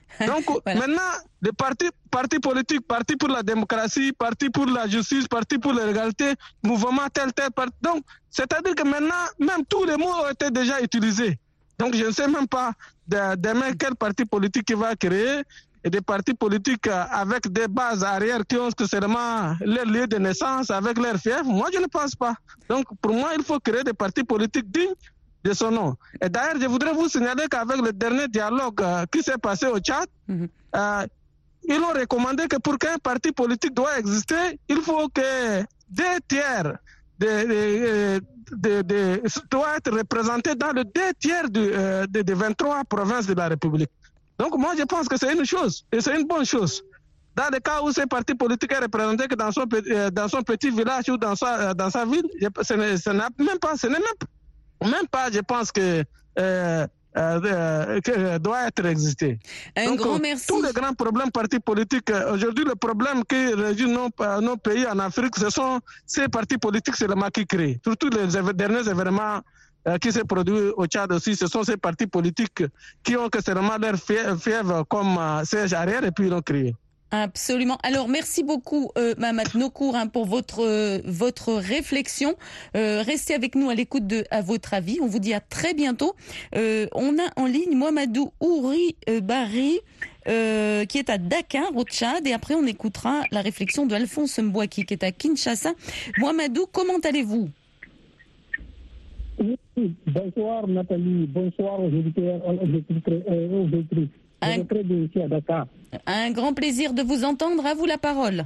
Donc 0.26 0.44
voilà. 0.64 0.80
maintenant, 0.80 1.12
les 1.40 1.52
partis, 1.52 1.90
partis 2.10 2.38
politiques, 2.38 2.86
partis 2.86 3.16
pour 3.16 3.28
la 3.28 3.42
démocratie, 3.42 4.12
partis 4.12 4.50
pour 4.50 4.66
la 4.66 4.86
justice, 4.86 5.26
partis 5.26 5.58
pour 5.58 5.72
l'égalité, 5.72 6.34
mouvement 6.62 7.08
tel, 7.12 7.32
tel, 7.32 7.50
parti. 7.50 7.74
Donc, 7.82 8.04
c'est-à-dire 8.30 8.74
que 8.74 8.86
maintenant, 8.86 9.24
même 9.38 9.64
tous 9.68 9.84
les 9.84 9.96
mots 9.96 10.12
ont 10.12 10.30
été 10.30 10.50
déjà 10.50 10.80
utilisés. 10.80 11.38
Donc, 11.78 11.94
je 11.96 12.04
ne 12.04 12.10
sais 12.10 12.28
même 12.28 12.46
pas 12.46 12.72
de, 13.08 13.36
demain 13.36 13.72
quel 13.78 13.94
parti 13.96 14.24
politique 14.24 14.68
il 14.70 14.76
va 14.76 14.94
créer 14.94 15.42
et 15.84 15.90
des 15.90 16.00
partis 16.00 16.34
politiques 16.34 16.86
avec 16.86 17.50
des 17.50 17.66
bases 17.66 18.04
arrière 18.04 18.42
qui 18.48 18.56
ont 18.56 18.68
seulement 18.88 19.56
leur 19.60 19.86
lieu 19.86 20.06
de 20.06 20.16
naissance, 20.16 20.70
avec 20.70 20.96
leur 20.98 21.16
fief. 21.16 21.42
Moi, 21.44 21.68
je 21.72 21.80
ne 21.80 21.86
pense 21.86 22.14
pas. 22.14 22.34
Donc, 22.68 22.84
pour 23.00 23.12
moi, 23.12 23.30
il 23.36 23.42
faut 23.42 23.58
créer 23.58 23.82
des 23.82 23.92
partis 23.92 24.22
politiques 24.22 24.70
dignes 24.70 24.94
de 25.44 25.52
son 25.52 25.70
nom. 25.70 25.96
Et 26.20 26.28
d'ailleurs, 26.28 26.60
je 26.60 26.66
voudrais 26.66 26.92
vous 26.92 27.08
signaler 27.08 27.44
qu'avec 27.50 27.78
le 27.80 27.92
dernier 27.92 28.28
dialogue 28.28 28.80
euh, 28.82 29.04
qui 29.10 29.22
s'est 29.22 29.38
passé 29.38 29.66
au 29.66 29.78
Tchad, 29.78 30.06
mm 30.28 30.34
-hmm. 30.34 30.48
euh, 30.76 31.06
ils 31.72 31.80
ont 31.88 31.94
recommandé 32.02 32.42
que 32.48 32.58
pour 32.58 32.76
qu'un 32.78 32.98
parti 32.98 33.30
politique 33.32 33.74
doit 33.74 33.98
exister, 34.02 34.44
il 34.68 34.80
faut 34.86 35.08
que 35.18 35.30
deux 36.00 36.18
tiers 36.28 36.68
de, 37.22 37.32
de, 37.52 37.62
de, 38.64 38.74
de 38.90 39.00
doit 39.50 39.76
être 39.78 39.92
représenté 40.00 40.50
dans 40.54 40.72
le 40.78 40.84
deux 40.96 41.12
tiers 41.24 41.48
de, 41.56 41.64
euh, 41.72 42.06
de, 42.06 42.34
23 42.34 42.84
provinces 42.84 43.26
de 43.26 43.34
la 43.34 43.46
République. 43.48 43.90
Donc 44.40 44.52
moi, 44.58 44.72
je 44.78 44.84
pense 44.92 45.06
que 45.10 45.16
c'est 45.20 45.32
une 45.38 45.44
chose, 45.54 45.74
et 45.92 46.00
c'est 46.00 46.14
une 46.20 46.26
bonne 46.26 46.44
chose. 46.54 46.74
Dans 47.36 47.48
le 47.54 47.60
cas 47.60 47.78
où 47.84 47.88
ce 47.92 48.02
parti 48.16 48.34
politique 48.34 48.72
est 48.72 48.78
représenté 48.88 49.22
que 49.30 49.36
dans 49.42 49.52
son, 49.56 49.64
dans 50.20 50.28
son 50.34 50.42
petit 50.42 50.70
village 50.70 51.08
ou 51.08 51.16
dans 51.16 51.36
sa, 51.42 51.72
dans 51.74 51.90
sa 51.96 52.04
ville, 52.04 52.28
ce 52.68 52.74
n'est 52.74 53.44
même 53.48 53.58
pas, 53.64 53.74
ce 53.82 53.86
n'est 53.86 54.04
même 54.08 54.20
même 54.84 55.06
pas, 55.10 55.30
je 55.30 55.40
pense 55.40 55.72
que 55.72 56.04
euh, 56.38 56.86
euh, 57.14 58.00
que 58.00 58.38
doit 58.38 58.68
être 58.68 58.86
existé. 58.86 59.38
Un 59.76 59.84
Donc, 59.84 59.98
grand 59.98 60.18
merci. 60.18 60.46
Tous 60.46 60.62
les 60.62 60.72
grands 60.72 60.94
problèmes 60.94 61.30
partis 61.30 61.60
politiques, 61.60 62.10
aujourd'hui, 62.32 62.64
le 62.64 62.74
problème 62.74 63.22
qui 63.24 63.52
régit 63.52 63.86
nos, 63.86 64.08
nos, 64.40 64.56
pays 64.56 64.86
en 64.86 64.98
Afrique, 64.98 65.36
ce 65.36 65.50
sont 65.50 65.80
ces 66.06 66.28
partis 66.28 66.56
politiques 66.56 66.96
seulement 66.96 67.28
qui 67.28 67.46
créent. 67.46 67.78
Surtout 67.84 68.08
les 68.08 68.28
derniers 68.54 68.88
événements 68.88 69.40
euh, 69.88 69.98
qui 69.98 70.10
s'est 70.10 70.24
produit 70.24 70.70
au 70.74 70.86
Tchad 70.86 71.12
aussi, 71.12 71.36
ce 71.36 71.46
sont 71.48 71.62
ces 71.64 71.76
partis 71.76 72.06
politiques 72.06 72.64
qui 73.02 73.16
ont 73.16 73.28
que 73.28 73.42
seulement 73.42 73.76
leur 73.76 73.96
fièvre 73.98 74.84
comme 74.88 75.18
siège 75.44 75.74
arrière 75.74 76.04
et 76.04 76.12
puis 76.12 76.28
ils 76.28 76.32
ont 76.32 76.40
créé. 76.40 76.74
Absolument. 77.14 77.76
Alors 77.82 78.08
merci 78.08 78.42
beaucoup 78.42 78.90
euh, 78.96 79.14
Mamat 79.18 79.54
Nokour 79.54 79.96
hein, 79.96 80.06
pour 80.06 80.24
votre 80.24 80.64
euh, 80.64 80.98
votre 81.04 81.52
réflexion. 81.52 82.36
Euh, 82.74 83.02
restez 83.02 83.34
avec 83.34 83.54
nous 83.54 83.68
à 83.68 83.74
l'écoute 83.74 84.06
de 84.06 84.24
à 84.30 84.40
votre 84.40 84.72
avis. 84.72 84.98
On 85.02 85.06
vous 85.06 85.18
dit 85.18 85.34
à 85.34 85.40
très 85.40 85.74
bientôt. 85.74 86.14
Euh, 86.56 86.86
on 86.94 87.18
a 87.18 87.30
en 87.36 87.44
ligne 87.44 87.76
Mohamedou 87.76 88.32
Ouri 88.40 88.96
Bari 89.22 89.80
qui 90.24 90.98
est 90.98 91.10
à 91.10 91.18
Dakar 91.18 91.76
au 91.76 91.84
Tchad 91.84 92.26
et 92.26 92.32
après 92.32 92.54
on 92.54 92.64
écoutera 92.64 93.24
la 93.30 93.42
réflexion 93.42 93.84
de 93.84 93.94
Alphonse 93.94 94.38
Mbouaki 94.38 94.86
qui 94.86 94.94
est 94.94 95.04
à 95.04 95.12
Kinshasa. 95.12 95.72
Mohamedou, 96.16 96.64
comment 96.72 96.98
allez-vous? 97.04 97.50
Bonsoir 100.06 100.66
Nathalie, 100.66 101.26
bonsoir 101.26 101.80
aux. 101.80 101.90
Un... 104.42 104.64
Un 106.06 106.30
grand 106.32 106.52
plaisir 106.52 106.92
de 106.92 107.02
vous 107.02 107.24
entendre. 107.24 107.64
À 107.64 107.74
vous 107.74 107.86
la 107.86 107.98
parole. 107.98 108.44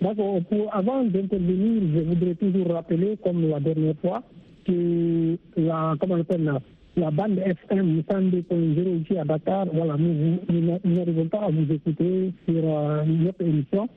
D'accord. 0.00 0.40
Avant 0.72 1.04
d'intervenir, 1.04 1.82
je 1.94 2.00
voudrais 2.02 2.34
toujours 2.34 2.68
rappeler, 2.72 3.16
comme 3.22 3.48
la 3.48 3.58
dernière 3.60 3.94
fois, 4.00 4.22
que 4.64 5.36
la, 5.56 5.94
comment 6.00 6.14
on 6.14 6.20
appelle, 6.20 6.44
la, 6.44 6.58
la 6.96 7.10
bande 7.10 7.38
FM 7.38 8.02
102.0 8.08 9.02
ici 9.02 9.18
à 9.18 9.24
Dakar, 9.24 9.66
voilà, 9.72 9.96
nous 9.96 10.38
n'arrivons 10.84 11.26
pas 11.28 11.40
à 11.46 11.50
vous 11.50 11.72
écouter 11.72 12.32
sur 12.48 12.62
euh, 12.64 13.04
notre 13.04 13.42
émission, 13.42 13.88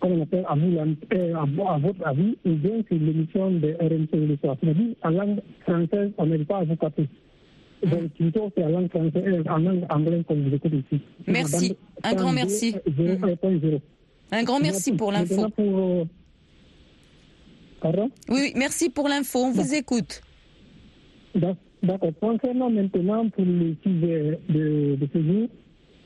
comme 0.00 0.12
on 0.12 0.22
appelle 0.22 0.44
à, 0.48 0.54
vous, 0.54 0.76
euh, 0.76 1.34
à, 1.34 1.74
à, 1.74 1.78
votre 1.78 2.06
avis, 2.06 2.36
ou 2.46 2.50
bien 2.52 2.82
sur 2.88 2.98
l'émission 2.98 3.50
de 3.50 3.76
RMC 3.80 4.28
le 4.28 4.36
soir. 4.38 4.56
C'est-à-dire, 4.62 4.94
en 5.02 5.10
langue 5.10 5.40
française, 5.66 6.10
on 6.16 6.26
n'arrive 6.26 6.46
pas 6.46 6.58
à 6.58 6.64
vous 6.64 6.76
capter. 6.76 7.06
Donc, 7.82 8.10
plutôt, 8.12 8.50
c'est 8.54 8.64
en 8.64 8.68
langue 8.68 8.90
française, 8.90 9.42
en 9.48 9.58
langue 9.58 9.86
anglaise, 9.88 10.24
comme 10.28 10.48
vous 10.48 10.54
écoutez 10.54 10.84
ici. 10.90 11.02
Merci. 11.26 11.76
Un 12.02 12.14
grand 12.14 12.32
merci. 12.32 12.74
0. 12.86 13.80
Un 14.32 14.42
grand 14.44 14.60
merci 14.60 14.92
pour 14.92 15.12
l'info. 15.12 15.48
Pour... 15.50 16.06
Pardon? 17.80 18.10
Oui, 18.28 18.52
merci 18.54 18.90
pour 18.90 19.08
l'info. 19.08 19.38
On 19.40 19.52
vous 19.52 19.74
écoute. 19.74 20.20
D'accord. 21.34 22.12
Concernant 22.20 22.70
maintenant 22.70 23.28
pour 23.30 23.44
le 23.44 23.74
sujet 23.82 24.38
de, 24.50 24.96
de 24.96 25.08
ce 25.12 25.22
jour, 25.22 25.48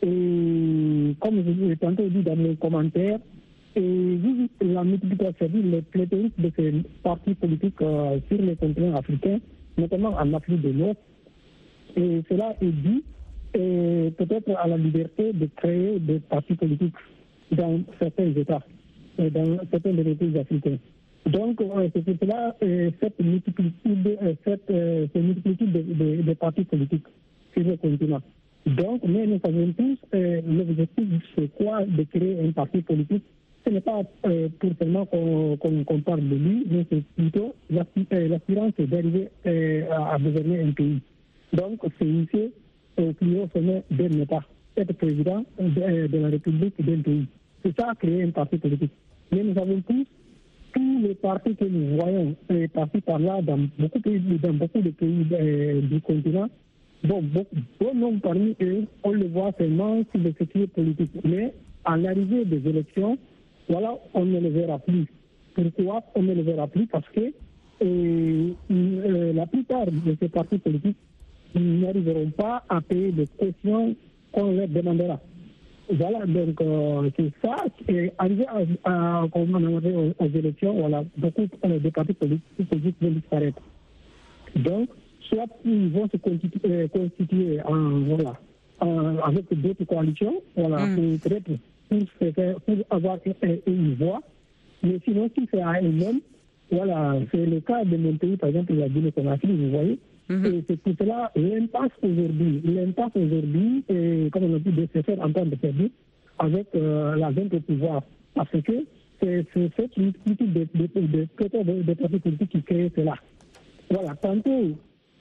et 0.03 1.17
comme 1.21 1.43
je 1.45 1.51
vous 1.51 1.71
ai 1.71 1.77
tantôt 1.77 2.09
dit 2.09 2.23
dans 2.23 2.37
mes 2.37 2.55
commentaires, 2.57 3.19
et 3.77 3.81
vu 3.81 4.49
la 4.61 4.85
multiplication, 4.85 5.51
le 5.53 5.81
pléthorique 5.81 6.41
de 6.41 6.53
ces 6.57 6.75
partis 7.03 7.35
politiques 7.35 7.83
euh, 7.83 8.21
sur 8.29 8.41
le 8.41 8.55
continent 8.55 8.95
africain, 8.95 9.41
notamment 9.77 10.11
en 10.11 10.33
Afrique 10.35 10.63
de 10.63 10.69
l'Ouest, 10.71 11.01
et 11.97 12.23
cela 12.29 12.55
est 12.61 12.67
dû 12.67 13.03
peut-être 13.53 14.51
à 14.57 14.67
la 14.67 14.77
liberté 14.77 15.33
de 15.33 15.49
créer 15.57 15.99
des 16.01 16.19
partis 16.19 16.55
politiques 16.55 16.95
dans 17.53 17.81
certains 18.01 18.33
États, 18.35 18.63
et 19.19 19.31
dans 19.31 19.59
certains 19.71 19.93
des 19.93 20.15
pays 20.15 20.39
africains. 20.39 20.79
Donc, 21.27 21.63
c'est 21.95 22.21
cela 22.21 22.55
cette 23.01 23.21
multiplicité, 23.21 24.19
cette, 24.45 24.71
multiplicité 25.15 25.67
de, 25.67 26.35
partis 26.35 26.65
politiques 26.65 27.07
sur 27.53 27.65
le 27.65 27.77
continent. 27.77 28.21
Donc, 28.67 29.03
mais 29.07 29.27
nous 29.27 29.41
savons 29.45 29.73
tous, 29.73 29.99
l'objectif, 30.13 31.07
c'est 31.37 31.55
quoi 31.55 31.85
de 31.85 32.03
créer 32.05 32.41
un 32.41 32.53
parti 32.53 32.83
politique? 32.83 33.25
Ce 33.65 33.71
n'est 33.71 33.81
pas 33.81 34.03
euh, 34.27 34.49
pour 34.59 34.71
seulement 34.79 35.07
qu'on 35.07 35.57
qu 35.57 36.03
parle 36.03 36.29
de 36.29 36.35
lui, 36.37 36.67
mais 36.71 36.85
c'est 36.91 37.03
plutôt 37.17 37.55
l'aspirance 37.71 38.73
d'arriver 38.79 39.29
euh, 39.47 39.85
à, 39.91 40.15
à 40.15 40.19
gouverner 40.19 40.61
un 40.61 40.73
pays. 40.73 41.01
Donc, 41.55 41.81
c'est 41.99 42.07
ici 42.07 42.53
au 42.97 43.13
plus 43.13 43.39
haut 43.39 43.49
sommet 43.55 43.83
d'un 43.91 44.21
État, 44.21 44.43
être 44.77 44.93
président 44.95 45.45
de, 45.59 46.19
la 46.19 46.29
République 46.29 46.75
d'un 46.85 47.01
pays. 47.01 47.27
C'est 47.65 47.79
ça, 47.79 47.93
créer 47.99 48.25
un 48.25 48.31
parti 48.31 48.59
politique. 48.59 48.93
Mais 49.31 49.43
nous 49.43 49.57
avons 49.61 49.81
tous, 49.89 50.07
tous 50.73 51.01
les 51.01 51.15
partis 51.15 51.55
que 51.55 51.65
nous 51.65 51.97
voyons, 51.97 52.35
les 52.51 52.69
partis 52.69 53.01
par 53.01 53.21
là, 53.21 53.41
dans 53.41 53.59
beaucoup, 53.79 54.01
dans 54.43 54.53
beaucoup 54.55 54.81
de 54.81 54.91
pays 54.91 55.27
euh, 55.33 55.81
du 55.81 56.01
continent, 56.01 56.49
bon, 57.05 57.23
bon, 57.23 57.95
nombre 57.95 58.21
parmi 58.21 58.57
eux, 58.61 58.85
on 59.05 59.13
le 59.13 59.29
voit 59.29 59.53
seulement 59.57 60.03
sur 60.13 60.23
le 60.23 60.33
secteur 60.37 60.69
politique. 60.69 61.13
Mais 61.25 61.55
à 61.85 61.97
l'arrivée 61.97 62.45
des 62.45 62.69
élections, 62.69 63.17
voilà, 63.69 63.95
on 64.13 64.25
ne 64.25 64.41
le 64.41 64.49
verra 64.49 64.79
plus. 64.81 65.07
Pourquoi 65.55 66.03
on 66.17 66.23
ne 66.23 66.35
le 66.35 66.43
verra 66.43 66.67
plus? 66.67 66.87
Parce 66.89 67.09
que 67.11 67.33
euh, 67.83 68.51
euh, 68.71 69.33
la 69.33 69.47
plupart 69.47 69.87
de 69.87 70.17
ces 70.21 70.29
partis 70.29 70.59
politiques 70.59 70.97
n'arriveront 71.55 72.31
pas 72.31 72.65
à 72.69 72.81
payer 72.81 73.13
les 73.13 73.27
questions 73.27 73.95
qu'on 74.33 74.53
leur 74.53 74.69
demandera. 74.69 75.21
Voilà, 75.91 76.25
donc 76.27 76.61
euh, 76.61 77.11
c'est 77.17 77.31
ça. 77.45 77.57
Et 77.89 78.11
arrivé 78.19 78.47
à, 78.47 78.59
à, 78.85 79.21
à, 79.21 79.25
aux, 79.25 80.29
élections, 80.35 80.75
voilà, 80.75 81.05
beaucoup 81.17 81.43
de 81.43 81.89
partis 81.91 82.15
politiques 82.15 82.97
vont 83.03 83.11
disparaître. 83.11 83.61
Donc, 84.57 84.89
soit 85.29 85.47
ils 85.65 85.91
vont 85.91 86.09
se 86.09 86.17
constituer, 86.17 86.89
constituer 86.89 87.61
en, 87.65 88.01
voilà, 88.01 88.35
avec 89.25 89.61
d'autres 89.61 89.85
coalitions, 89.85 90.41
voilà, 90.57 90.87
mm. 90.87 91.19
peut-être 91.19 91.51
pour, 92.65 92.75
avoir 92.91 93.19
une 93.67 93.95
voix, 93.95 94.21
mais 94.83 94.99
sinon, 95.05 95.31
si 95.37 95.47
c'est 95.53 95.61
à 95.61 95.81
eux-mêmes, 95.83 96.21
voilà, 96.71 97.17
c'est 97.31 97.45
le 97.47 97.61
cas 97.61 97.85
de 97.85 97.97
mon 97.97 98.17
pays, 98.17 98.37
par 98.37 98.49
exemple, 98.49 98.75
la 98.75 98.89
Guinée-Conakry, 98.89 99.53
vous 99.53 99.71
voyez. 99.71 99.99
Mhm. 100.29 100.47
Et 100.47 100.65
c'est 100.69 100.81
pour 100.81 100.93
cela 100.99 101.31
l'impasse 101.37 101.93
aujourd'hui. 102.03 102.61
L'impasse 102.65 103.13
aujourd'hui, 103.15 103.85
comme 104.33 104.45
on 104.45 104.55
a 104.55 104.59
dit, 104.59 104.71
de 104.73 104.89
se 104.95 105.03
faire 105.03 105.21
entendre 105.21 105.51
de 105.51 105.57
servir 105.61 105.91
avec 106.39 106.67
euh, 106.75 107.15
la 107.17 107.31
vente 107.31 107.53
au 107.55 107.61
pouvoir. 107.61 108.03
Parce 108.35 108.51
que 108.51 108.85
c'est 109.21 109.47
cette 109.77 109.97
multitude 109.97 110.53
de, 110.53 110.67
de, 110.75 110.87
de, 110.87 111.07
de, 111.07 111.83
de 111.83 111.95
partis 111.95 112.19
politiques 112.19 112.51
qui 112.51 112.63
crée 112.63 112.91
cela. 112.97 113.15
Voilà, 113.91 114.15
tantôt, 114.17 114.73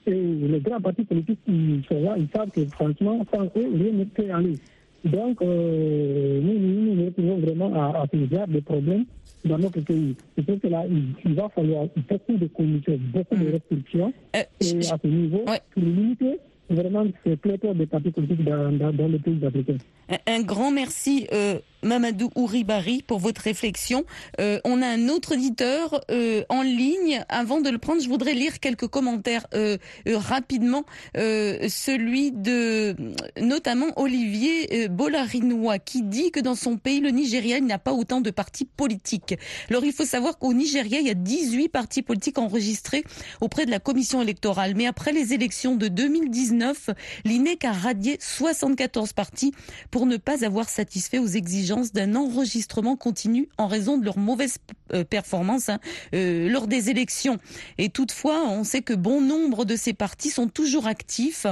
les 0.06 0.60
grands 0.60 0.80
partis 0.80 1.04
politiques 1.04 1.38
qui 1.46 1.82
sont 1.88 2.02
là, 2.02 2.16
ils 2.18 2.28
savent 2.34 2.50
que 2.50 2.64
franchement, 2.72 3.24
sans 3.32 3.44
eux, 3.44 3.50
rien 3.56 3.92
ne 3.92 4.04
peut 4.04 4.30
aller. 4.30 4.54
Donc, 5.04 5.40
euh, 5.42 6.40
nous, 6.40 6.58
nous, 6.58 6.94
nous, 6.94 7.12
nous 7.16 7.36
vraiment 7.40 7.74
à, 7.74 8.02
à 8.02 8.06
ce 8.10 8.16
de 8.16 8.60
problèmes 8.60 9.04
dans 9.44 9.58
notre 9.58 9.80
pays. 9.80 10.16
C'est 10.36 10.44
pour 10.44 10.56
cela 10.62 10.84
il 10.88 11.34
va 11.34 11.48
falloir 11.50 11.86
beaucoup 12.08 12.36
de 12.36 12.46
commissions, 12.46 12.98
beaucoup 13.12 13.36
de 13.36 13.44
mm. 13.44 13.52
restrictions. 13.52 14.12
Euh, 14.36 14.42
et 14.60 14.78
à 14.90 14.98
ce 15.02 15.06
niveau, 15.06 15.44
ouais. 15.46 15.60
pour 15.72 15.82
limiter 15.82 16.38
vraiment 16.70 17.04
ce 17.24 17.34
pléthore 17.34 17.74
de 17.74 17.84
partis 17.84 18.10
politiques 18.10 18.44
dans, 18.44 18.72
dans, 18.72 18.92
dans 18.92 19.08
les 19.08 19.18
pays 19.18 19.44
africains. 19.44 19.76
Un, 20.26 20.42
grand 20.42 20.70
merci. 20.70 21.26
Euh, 21.32 21.58
Mamadou 21.84 22.30
Ouribari 22.34 23.02
pour 23.06 23.18
votre 23.18 23.42
réflexion. 23.42 24.04
Euh, 24.40 24.58
on 24.64 24.82
a 24.82 24.86
un 24.86 25.08
autre 25.08 25.32
éditeur 25.32 26.00
euh, 26.10 26.42
en 26.48 26.62
ligne. 26.62 27.24
Avant 27.28 27.60
de 27.60 27.68
le 27.70 27.78
prendre, 27.78 28.02
je 28.02 28.08
voudrais 28.08 28.34
lire 28.34 28.58
quelques 28.60 28.88
commentaires 28.88 29.46
euh, 29.54 29.76
rapidement. 30.06 30.84
celui 31.14 32.32
de 32.32 32.96
notamment 33.40 33.86
Olivier 33.96 34.88
Bolarinois 34.88 35.78
qui 35.78 36.02
dit 36.02 36.30
que 36.30 36.40
dans 36.40 36.54
son 36.54 36.76
pays, 36.76 37.00
le 37.00 37.10
Nigeria, 37.10 37.58
il 37.58 37.66
n'a 37.66 37.78
pas 37.78 37.92
autant 37.92 38.20
de 38.20 38.30
partis 38.30 38.64
politiques. 38.64 39.34
Alors 39.70 39.84
il 39.84 39.92
faut 39.92 40.04
savoir 40.04 40.38
qu'au 40.38 40.54
Nigeria, 40.54 41.00
il 41.00 41.06
y 41.06 41.10
a 41.10 41.14
18 41.14 41.68
partis 41.68 42.02
politiques 42.02 42.38
enregistrés 42.38 43.04
auprès 43.40 43.66
de 43.66 43.70
la 43.70 43.78
commission 43.78 44.22
électorale. 44.22 44.74
Mais 44.76 44.86
après 44.86 45.12
les 45.12 45.32
élections 45.34 45.76
de 45.76 45.88
2019, 45.88 46.90
l'INEC 47.24 47.64
a 47.64 47.72
radié 47.72 48.16
74 48.20 49.12
partis 49.12 49.52
pour 49.90 50.06
ne 50.06 50.16
pas 50.16 50.44
avoir 50.44 50.68
satisfait 50.68 51.18
aux 51.18 51.26
exigences 51.26 51.73
d'un 51.92 52.14
enregistrement 52.14 52.96
continu 52.96 53.48
en 53.58 53.66
raison 53.66 53.98
de 53.98 54.04
leur 54.04 54.18
mauvaise 54.18 54.58
euh, 54.92 55.04
performance 55.04 55.68
hein, 55.68 55.80
euh, 56.14 56.48
lors 56.48 56.66
des 56.66 56.90
élections. 56.90 57.38
Et 57.78 57.88
toutefois, 57.88 58.46
on 58.48 58.64
sait 58.64 58.82
que 58.82 58.92
bon 58.92 59.20
nombre 59.20 59.64
de 59.64 59.76
ces 59.76 59.92
partis 59.92 60.30
sont 60.30 60.46
toujours 60.46 60.86
actifs 60.86 61.46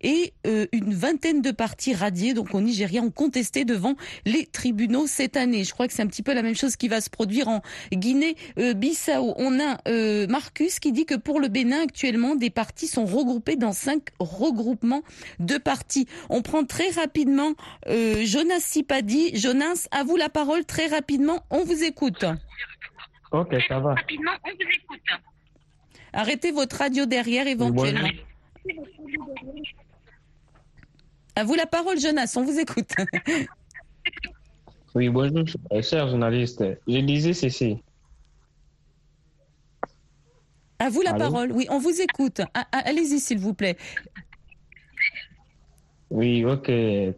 et 0.00 0.32
euh, 0.46 0.66
une 0.72 0.94
vingtaine 0.94 1.42
de 1.42 1.50
partis 1.50 1.94
radiés, 1.94 2.34
donc 2.34 2.54
au 2.54 2.60
Nigeria, 2.60 3.02
ont 3.02 3.10
contesté 3.10 3.64
devant 3.64 3.94
les 4.24 4.46
tribunaux 4.46 5.06
cette 5.06 5.36
année. 5.36 5.64
Je 5.64 5.72
crois 5.72 5.86
que 5.86 5.92
c'est 5.92 6.02
un 6.02 6.06
petit 6.06 6.22
peu 6.22 6.32
la 6.32 6.42
même 6.42 6.56
chose 6.56 6.76
qui 6.76 6.88
va 6.88 7.00
se 7.00 7.10
produire 7.10 7.48
en 7.48 7.62
Guinée-Bissau. 7.92 9.34
On 9.36 9.60
a 9.60 9.78
Marcus 10.26 10.80
qui 10.80 10.92
dit 10.92 11.04
que 11.04 11.14
pour 11.14 11.40
le 11.40 11.48
Bénin, 11.48 11.82
actuellement, 11.82 12.34
des 12.36 12.50
partis 12.50 12.86
sont 12.86 13.04
regroupés 13.04 13.56
dans 13.56 13.72
cinq 13.72 14.08
regroupements 14.18 15.02
de 15.38 15.58
partis. 15.58 16.06
On 16.30 16.42
prend 16.42 16.64
très 16.64 16.88
rapidement 16.90 17.52
Jonas 17.86 18.60
Sipadi. 18.60 19.36
Jonas 19.36 19.67
à 19.90 20.04
vous 20.04 20.16
la 20.16 20.28
parole 20.28 20.64
très 20.64 20.86
rapidement. 20.86 21.44
On 21.50 21.64
vous 21.64 21.82
écoute. 21.82 22.24
Ok, 23.32 23.54
ça 23.68 23.80
va. 23.80 23.94
Arrêtez 26.12 26.52
votre 26.52 26.76
radio 26.76 27.06
derrière 27.06 27.46
éventuellement. 27.46 28.08
À 31.36 31.44
vous 31.44 31.54
la 31.54 31.66
parole, 31.66 31.98
Jonas, 32.00 32.34
on 32.36 32.42
vous 32.42 32.58
écoute. 32.58 32.90
oui, 34.94 35.08
bonjour, 35.08 35.44
cher 35.82 36.08
journaliste. 36.08 36.64
Je 36.88 36.98
disais 36.98 37.32
ceci. 37.32 37.82
À 40.80 40.90
vous 40.90 41.02
la 41.02 41.14
parole, 41.14 41.52
oui, 41.52 41.66
on 41.70 41.78
vous 41.78 42.00
écoute. 42.00 42.40
Allez-y, 42.72 43.18
s'il 43.20 43.38
vous 43.38 43.54
plaît. 43.54 43.76
Oui, 46.10 46.44
ok. 46.44 46.70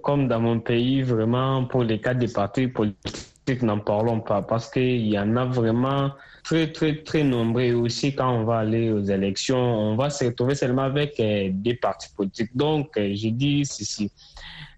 Comme 0.03 0.27
dans 0.29 0.41
mon 0.41 0.61
pays, 0.61 1.03
vraiment, 1.03 1.65
pour 1.65 1.85
les 1.85 2.01
cas 2.01 2.15
des 2.15 2.29
partis 2.29 2.69
politiques, 2.69 3.63
n'en 3.63 3.79
parlons 3.79 4.21
pas 4.21 4.43
parce 4.43 4.71
qu'il 4.71 5.07
y 5.07 5.19
en 5.19 5.37
a 5.37 5.45
vraiment 5.45 6.11
très, 6.45 6.73
très, 6.73 7.03
très 7.03 7.23
nombreux. 7.23 7.73
Aussi, 7.73 8.15
quand 8.15 8.31
on 8.31 8.45
va 8.45 8.59
aller 8.59 8.91
aux 8.91 9.03
élections, 9.03 9.59
on 9.59 9.97
va 9.97 10.11
se 10.11 10.25
retrouver 10.25 10.55
seulement 10.55 10.83
avec 10.83 11.19
euh, 11.21 11.51
des 11.53 11.75
partis 11.75 12.09
politiques. 12.17 12.57
Donc, 12.57 12.97
euh, 12.97 13.15
je 13.15 13.29
dis 13.29 13.65
ceci 13.65 14.11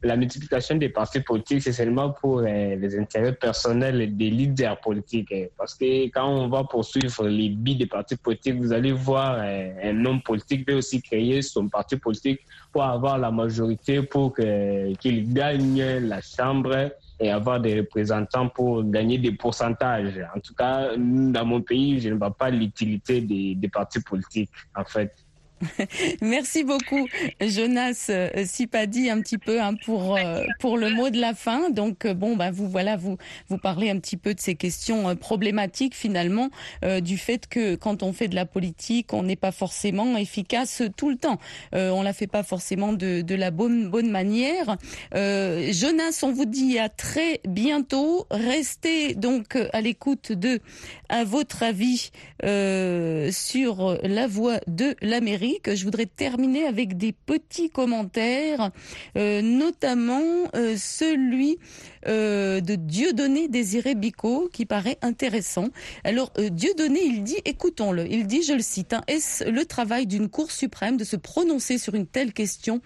la 0.03 0.17
multiplication 0.17 0.77
des 0.77 0.89
partis 0.89 1.21
politiques, 1.21 1.63
c'est 1.63 1.73
seulement 1.73 2.11
pour 2.11 2.41
euh, 2.41 2.45
les 2.77 2.99
intérêts 2.99 3.35
personnels 3.35 4.17
des 4.17 4.31
leaders 4.31 4.81
politiques. 4.81 5.33
Hein. 5.33 5.47
parce 5.57 5.75
que 5.75 6.07
quand 6.07 6.27
on 6.29 6.49
va 6.49 6.65
poursuivre 6.65 7.29
les 7.29 7.51
billes 7.51 7.77
des 7.77 7.87
partis 7.87 8.17
politiques, 8.17 8.57
vous 8.57 8.73
allez 8.73 8.93
voir 8.93 9.37
euh, 9.39 9.71
un 9.83 10.05
homme 10.05 10.21
politique 10.23 10.67
peut 10.67 10.75
aussi 10.75 11.01
créer 11.01 11.41
son 11.43 11.69
parti 11.69 11.97
politique 11.97 12.41
pour 12.73 12.83
avoir 12.83 13.19
la 13.19 13.31
majorité, 13.31 14.03
pour 14.03 14.35
qu'il 14.35 15.33
gagne 15.33 15.83
la 16.01 16.21
Chambre 16.21 16.91
et 17.21 17.31
avoir 17.31 17.61
des 17.61 17.81
représentants 17.81 18.49
pour 18.49 18.83
gagner 18.83 19.19
des 19.19 19.33
pourcentages. 19.33 20.19
En 20.35 20.41
tout 20.41 20.55
cas, 20.55 20.97
dans 20.97 21.45
mon 21.45 21.61
pays, 21.61 22.01
je 22.01 22.09
ne 22.09 22.15
vois 22.15 22.35
pas 22.35 22.51
l'utilité 22.51 23.21
des, 23.21 23.55
des 23.55 23.69
partis 23.69 24.01
politiques, 24.01 24.51
en 24.75 24.85
fait. 24.85 25.15
Merci 26.23 26.65
beaucoup, 26.65 27.07
Jonas 27.41 28.07
euh, 28.11 28.31
Sipadi, 28.45 29.11
un 29.11 29.21
petit 29.21 29.39
peu 29.39 29.61
hein, 29.61 29.75
pour 29.85 30.17
euh, 30.17 30.45
pour 30.61 30.77
le 30.77 30.91
mot 30.91 31.11
de 31.11 31.21
la 31.21 31.35
fin. 31.35 31.71
Donc 31.71 32.05
euh, 32.05 32.15
bon, 32.15 32.37
bah 32.37 32.51
vous 32.51 32.69
voilà, 32.69 32.97
vous 32.97 33.17
vous 33.49 33.59
parlez 33.59 33.91
un 33.91 33.99
petit 33.99 34.17
peu 34.17 34.35
de 34.35 34.41
ces 34.41 34.55
questions 34.55 35.15
problématiques 35.17 35.95
finalement 35.95 36.51
du 37.03 37.19
fait 37.19 37.47
que 37.47 37.75
quand 37.75 38.03
on 38.03 38.13
fait 38.13 38.29
de 38.29 38.35
la 38.35 38.47
politique, 38.47 39.13
on 39.13 39.23
n'est 39.23 39.37
pas 39.37 39.53
forcément 39.53 40.17
efficace 40.17 40.83
tout 40.97 41.11
le 41.11 41.17
temps. 41.17 41.39
on 41.73 42.03
la 42.03 42.13
fait 42.13 42.27
pas 42.27 42.43
forcément 42.43 42.93
de 42.93 43.23
de 43.23 43.35
la 43.35 43.51
bonne 43.51 43.89
bonne 43.89 44.11
manière. 44.11 44.77
Jonas, 45.13 46.21
on 46.23 46.33
vous 46.33 46.47
dit 46.47 46.79
à 46.79 46.89
très 46.89 47.41
bientôt. 47.47 48.27
Restez 48.31 49.15
donc 49.15 49.57
à 49.73 49.81
l'écoute 49.81 50.33
de 50.33 50.61
à 51.09 51.25
votre 51.25 51.63
avis 51.63 52.11
sur 52.43 53.99
la 54.03 54.27
voie 54.27 54.61
de 54.67 54.97
l'Amérique 55.03 55.52
que 55.61 55.75
Je 55.75 55.85
voudrais 55.85 56.07
terminer 56.07 56.67
avec 56.67 56.97
des 56.97 57.13
petits 57.13 57.71
commentaires, 57.71 58.71
euh, 59.17 59.43
notamment 59.43 60.23
euh, 60.55 60.77
celui 60.77 61.59
euh, 62.07 62.61
de 62.61 62.75
Dieudonné 62.75 63.49
Désiré 63.49 63.95
Bicot 63.95 64.49
qui 64.53 64.67
paraît 64.67 64.99
intéressant. 65.03 65.69
Alors 66.05 66.33
Dieudonné, 66.39 67.01
il 67.05 67.23
dit, 67.23 67.39
écoutons-le, 67.45 68.11
il 68.11 68.27
dit, 68.27 68.43
je 68.43 68.53
le 68.53 68.63
cite, 68.63 68.93
hein, 68.93 69.03
est-ce 69.07 69.45
le 69.45 69.65
travail 69.65 70.07
d'une 70.07 70.29
Cour 70.29 70.51
suprême 70.51 70.97
de 70.97 71.05
se 71.05 71.17
prononcer 71.17 71.79
sur 71.79 71.95
une 71.95 72.07
telle 72.07 72.33
question 72.33 72.81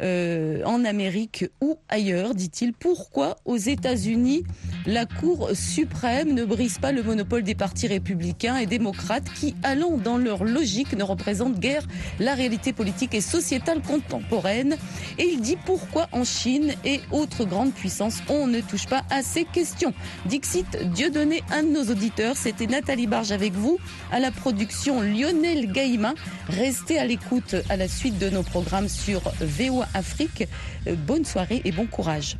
en 0.00 0.84
Amérique 0.84 1.46
ou 1.60 1.76
ailleurs, 1.88 2.34
dit-il? 2.34 2.72
Pourquoi 2.72 3.36
aux 3.44 3.56
États-Unis 3.56 4.44
la 4.86 5.06
Cour 5.06 5.50
suprême 5.54 6.32
ne 6.34 6.44
brise 6.44 6.78
pas 6.78 6.92
le 6.92 7.02
monopole 7.02 7.42
des 7.42 7.54
partis 7.54 7.86
républicains 7.86 8.56
et 8.56 8.66
démocrates 8.66 9.28
qui, 9.34 9.54
allant 9.62 9.96
dans 9.96 10.16
leur 10.16 10.44
logique, 10.44 10.94
ne 10.96 11.02
représentent 11.02 11.58
guère 11.58 11.86
la 12.18 12.34
réalité 12.34 12.72
politique 12.72 13.14
et 13.14 13.20
sociétale 13.20 13.82
contemporaine? 13.82 14.76
Et 15.18 15.24
il 15.24 15.40
dit 15.40 15.56
pourquoi 15.66 16.08
en 16.12 16.24
Chine 16.24 16.74
et 16.84 17.00
autres 17.12 17.44
grandes 17.44 17.72
puissances, 17.72 18.18
on 18.28 18.46
ne 18.46 18.57
ne 18.58 18.62
touche 18.62 18.86
pas 18.86 19.02
à 19.10 19.22
ces 19.22 19.44
questions. 19.44 19.92
Dixit 20.26 20.90
Dieudonné, 20.92 21.42
un 21.50 21.62
de 21.62 21.68
nos 21.68 21.84
auditeurs, 21.90 22.36
c'était 22.36 22.66
Nathalie 22.66 23.06
Barge 23.06 23.32
avec 23.32 23.52
vous, 23.52 23.78
à 24.10 24.20
la 24.20 24.30
production 24.30 25.00
Lionel 25.00 25.70
Gaïma. 25.70 26.14
Restez 26.48 26.98
à 26.98 27.06
l'écoute 27.06 27.54
à 27.68 27.76
la 27.76 27.88
suite 27.88 28.18
de 28.18 28.30
nos 28.30 28.42
programmes 28.42 28.88
sur 28.88 29.20
VOA 29.40 29.86
Afrique. 29.94 30.44
Euh, 30.86 30.94
bonne 30.96 31.24
soirée 31.24 31.62
et 31.64 31.72
bon 31.72 31.86
courage. 31.86 32.36